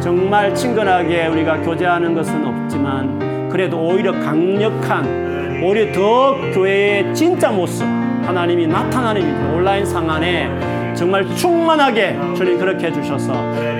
정말 0.04 0.54
친근하게 0.54 1.28
우리가 1.28 1.62
교제하는 1.62 2.14
것은 2.14 2.44
없지만 2.44 3.48
그래도 3.48 3.80
오히려 3.80 4.12
강력한 4.12 5.62
오히려 5.64 5.90
더 5.92 6.34
교회의 6.52 7.14
진짜 7.14 7.50
모습 7.50 7.86
하나님이 7.86 8.66
나타나는 8.66 9.22
일 9.22 9.56
온라인 9.56 9.86
상안에 9.86 10.94
정말 10.94 11.26
충만하게 11.34 12.18
주님 12.36 12.58
그렇게 12.58 12.88
해주셔서 12.88 13.32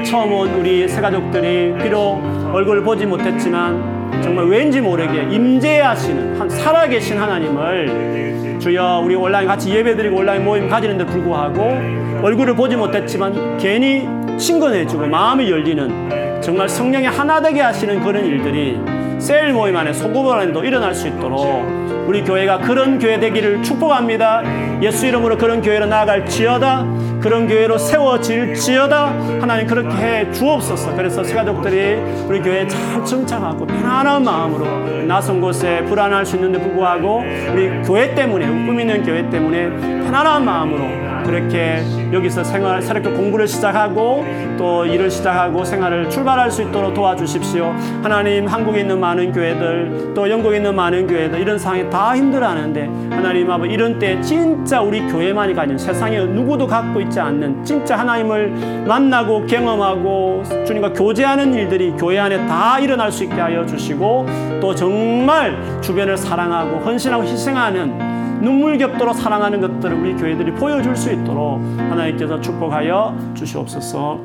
처음 0.05 0.33
온 0.33 0.49
우리 0.55 0.89
새가족들이 0.89 1.75
비록 1.83 2.22
얼굴을 2.55 2.83
보지 2.83 3.05
못했지만 3.05 3.93
정말 4.23 4.47
왠지 4.47 4.81
모르게 4.81 5.23
임재하시는 5.31 6.41
한 6.41 6.49
살아계신 6.49 7.19
하나님을 7.19 8.59
주여 8.61 9.03
우리 9.05 9.15
온라인 9.15 9.47
같이 9.47 9.71
예배드리고 9.71 10.17
온라인 10.17 10.45
모임 10.45 10.69
가지는데 10.69 11.05
불구하고 11.07 12.23
얼굴을 12.23 12.55
보지 12.55 12.77
못했지만 12.77 13.59
괜히 13.59 14.09
친근해지고 14.39 15.07
마음이 15.07 15.51
열리는 15.51 16.41
정말 16.41 16.69
성령이 16.69 17.07
하나 17.07 17.41
되게 17.41 17.61
하시는 17.61 18.03
그런 18.03 18.25
일들이 18.25 18.79
셀 19.19 19.53
모임 19.53 19.77
안에 19.77 19.93
소그룹 19.93 20.33
안에도 20.33 20.65
일어날 20.65 20.95
수 20.95 21.09
있도록 21.09 21.65
우리 22.07 22.23
교회가 22.23 22.59
그런 22.59 22.99
교회 22.99 23.19
되기를 23.19 23.62
축복합니다. 23.62 24.43
예수 24.83 25.07
이름으로 25.07 25.39
그런 25.39 25.62
교회로 25.62 25.87
나아갈 25.87 26.27
지어다. 26.27 26.85
그런 27.25 27.49
교회로 27.49 27.79
세워질 27.79 28.55
지어다. 28.55 29.07
하나님 29.41 29.66
그렇게 29.66 29.97
해 29.97 30.31
주옵소서. 30.31 30.95
그래서 30.95 31.25
새가족들이 31.25 31.95
우리 32.27 32.43
교회에 32.43 32.68
잘 32.68 33.03
정착하고 33.03 33.66
편안한 33.66 34.22
마음으로 34.22 35.07
낯선 35.07 35.41
곳에 35.41 35.83
불안할 35.85 36.27
수 36.27 36.37
있는데 36.37 36.61
불구하고 36.61 37.22
우리 37.51 37.83
교회 37.83 38.14
때문에 38.14 38.47
꿈 38.47 38.79
있는 38.79 39.03
교회 39.03 39.27
때문에 39.31 39.70
편안한 40.05 40.45
마음으로 40.45 41.14
그렇게 41.25 41.83
여기서 42.12 42.45
생활, 42.45 42.81
새롭게 42.81 43.11
공부를 43.11 43.49
시작하고 43.49 44.25
또 44.57 44.85
일을 44.87 45.11
시작하고 45.11 45.64
생활을 45.64 46.09
출발할 46.11 46.51
수 46.51 46.62
있도록 46.62 46.95
도와주십시오. 46.95 47.75
하나님, 48.03 48.47
한국에 48.47 48.81
있는 48.81 49.01
많은 49.01 49.33
교회들, 49.33 50.12
또 50.14 50.31
영국에 50.31 50.59
있는 50.59 50.75
많은 50.77 51.07
교회들, 51.07 51.41
이런 51.41 51.59
상황에 51.59 51.89
다 51.91 52.14
힘들어하는데, 52.14 52.91
하나님 53.11 53.51
아버 53.51 53.66
이런 53.66 53.99
때 53.99 54.20
진짜 54.20 54.81
우리 54.81 55.01
교회만이 55.09 55.55
가진 55.55 55.77
세상에 55.77 56.20
누구도 56.20 56.66
갖고 56.66 57.01
있지 57.01 57.18
않는 57.18 57.64
진짜 57.64 57.97
하나님을 57.97 58.85
만나고 58.87 59.47
경험하고 59.47 60.43
주님과 60.66 60.93
교제하는 60.93 61.55
일들이 61.55 61.93
교회 61.99 62.18
안에 62.18 62.47
다 62.47 62.79
일어날 62.79 63.11
수 63.11 63.25
있게 63.25 63.41
하여 63.41 63.66
주시고, 63.66 64.27
또 64.61 64.75
정말 64.75 65.57
주변을 65.81 66.16
사랑하고 66.16 66.79
헌신하고 66.79 67.25
희생하는 67.25 68.14
눈물 68.45 68.76
겹도록 68.76 69.14
사랑하는 69.14 69.61
것들을 69.61 69.97
우리 69.97 70.14
교회들이 70.14 70.53
보여줄 70.53 70.95
수 70.95 71.11
있도록 71.11 71.59
하나님께서 71.78 72.40
축복하여 72.42 73.16
주시옵소서. 73.34 74.20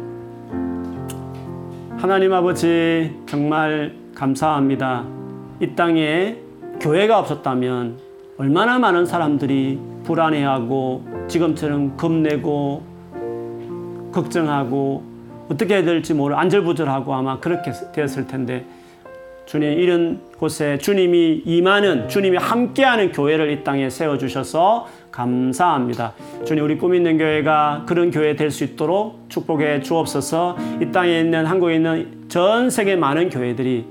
하나님 1.98 2.34
아버지 2.34 3.18
정말 3.26 3.96
감사합니다. 4.14 5.06
이 5.62 5.68
땅에 5.74 6.36
교회가 6.82 7.18
없었다면 7.20 7.98
얼마나 8.38 8.78
많은 8.78 9.06
사람들이 9.06 9.80
불안해하고 10.04 11.26
지금처럼 11.28 11.96
겁내고 11.96 12.84
걱정하고 14.12 15.04
어떻게 15.50 15.76
해야 15.76 15.84
될지 15.84 16.14
모르 16.14 16.36
안절부절하고 16.36 17.14
아마 17.14 17.40
그렇게 17.40 17.72
되었을 17.94 18.28
텐데 18.28 18.66
주님 19.50 19.80
이런 19.80 20.20
곳에 20.38 20.78
주님이 20.78 21.42
임하는 21.44 22.08
주님이 22.08 22.38
함께하는 22.38 23.12
교회를 23.12 23.50
이 23.50 23.64
땅에 23.64 23.90
세워 23.90 24.16
주셔서 24.16 24.88
감사합니다. 25.10 26.14
주님 26.46 26.64
우리 26.64 26.78
꿈 26.78 26.94
있는 26.94 27.18
교회가 27.18 27.86
그런 27.88 28.12
교회 28.12 28.36
될 28.36 28.52
수 28.52 28.64
있도록 28.64 29.26
축복해 29.28 29.82
주옵소서. 29.82 30.56
이 30.84 30.92
땅에 30.92 31.22
있는 31.22 31.48
한국에 31.48 31.76
있는 31.78 32.26
전 32.28 32.70
세계 32.70 32.96
많은 32.96 33.32
교회들이 33.32 33.86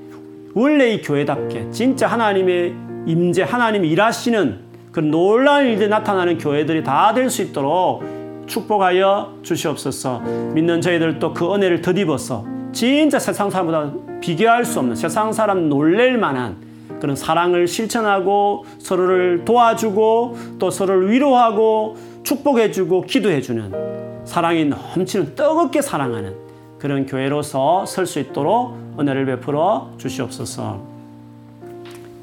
원래 0.54 0.90
이 0.90 1.02
교회답게 1.02 1.72
진짜 1.72 2.06
하나님의 2.06 2.74
임재 3.06 3.42
하나님이 3.42 3.88
일하시는 3.90 4.60
그런 4.92 5.10
놀라운 5.10 5.66
일들이 5.66 5.88
나타나는 5.88 6.38
교회들이 6.38 6.84
다 6.84 7.12
될 7.14 7.28
수 7.30 7.42
있도록 7.42 8.04
축복하여 8.46 9.38
주시옵소서. 9.42 10.20
믿는 10.54 10.80
저희들도 10.80 11.34
그 11.34 11.52
은혜를 11.52 11.82
덧입어서 11.82 12.57
진짜 12.78 13.18
세상 13.18 13.50
사람보다 13.50 13.92
비교할 14.20 14.64
수 14.64 14.78
없는 14.78 14.94
세상 14.94 15.32
사람 15.32 15.68
놀랄 15.68 16.16
만한 16.16 16.58
그런 17.00 17.16
사랑을 17.16 17.66
실천하고 17.66 18.66
서로를 18.78 19.44
도와주고 19.44 20.36
또 20.60 20.70
서로를 20.70 21.10
위로하고 21.10 21.96
축복해주고 22.22 23.06
기도해주는 23.06 24.24
사랑이 24.24 24.66
넘치는 24.66 25.34
뜨겁게 25.34 25.82
사랑하는 25.82 26.36
그런 26.78 27.04
교회로서 27.04 27.84
설 27.84 28.06
수 28.06 28.20
있도록 28.20 28.76
은혜를 28.96 29.26
베풀어 29.26 29.94
주시옵소서. 29.98 30.80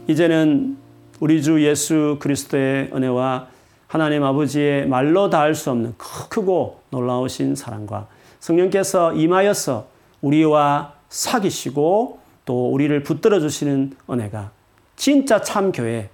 이제는 0.07 0.77
우리 1.19 1.43
주 1.43 1.61
예수 1.65 2.15
그리스도의 2.21 2.91
은혜와 2.93 3.47
하나님 3.87 4.23
아버지의 4.23 4.87
말로 4.87 5.29
닿을 5.29 5.53
수 5.53 5.69
없는 5.71 5.95
크고 5.97 6.79
놀라우신 6.91 7.55
사랑과 7.55 8.07
성령께서 8.39 9.15
임하여서 9.15 9.94
우리와 10.21 10.93
사귀시고 11.09 12.19
또 12.45 12.71
우리를 12.71 13.03
붙들어 13.03 13.39
주시는 13.39 13.93
은혜가 14.09 14.51
진짜 14.95 15.41
참 15.41 15.71
교회 15.71 16.09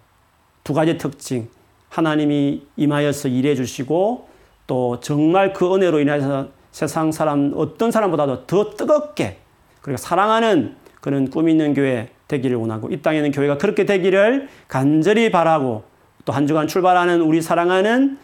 두 0.63 0.73
가지 0.73 0.97
특징. 0.97 1.49
하나님이 1.89 2.65
임하여서 2.77 3.27
일해 3.27 3.53
주시고 3.53 4.29
또 4.65 4.99
정말 5.01 5.51
그 5.51 5.75
은혜로 5.75 5.99
인해서 5.99 6.47
세상 6.71 7.11
사람 7.11 7.51
어떤 7.55 7.91
사람보다도 7.91 8.47
더 8.47 8.69
뜨겁게 8.71 9.39
그리고 9.81 9.97
사랑하는 9.97 10.77
그런 11.01 11.29
꿈 11.29 11.49
있는 11.49 11.73
교회 11.73 12.09
되기를 12.29 12.55
원하고 12.55 12.89
이 12.91 13.01
땅에는 13.01 13.31
교회가 13.31 13.57
그렇게 13.57 13.85
되기를 13.85 14.47
간절히 14.69 15.31
바라고 15.31 15.83
또 16.23 16.31
한 16.33 16.47
주간 16.47 16.67
출발하는 16.67 17.21
우리 17.21 17.41
사랑하는 17.41 18.17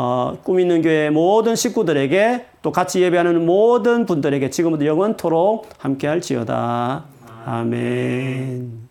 어, 0.00 0.38
꿈 0.44 0.60
있는 0.60 0.80
교회 0.80 1.10
모든 1.10 1.56
식구들에게 1.56 2.44
또 2.62 2.70
같이 2.70 3.02
예배하는 3.02 3.44
모든 3.44 4.06
분들에게 4.06 4.48
지금부터 4.48 4.86
영원토록 4.86 5.66
함께할지어다. 5.76 7.04
아멘. 7.44 8.87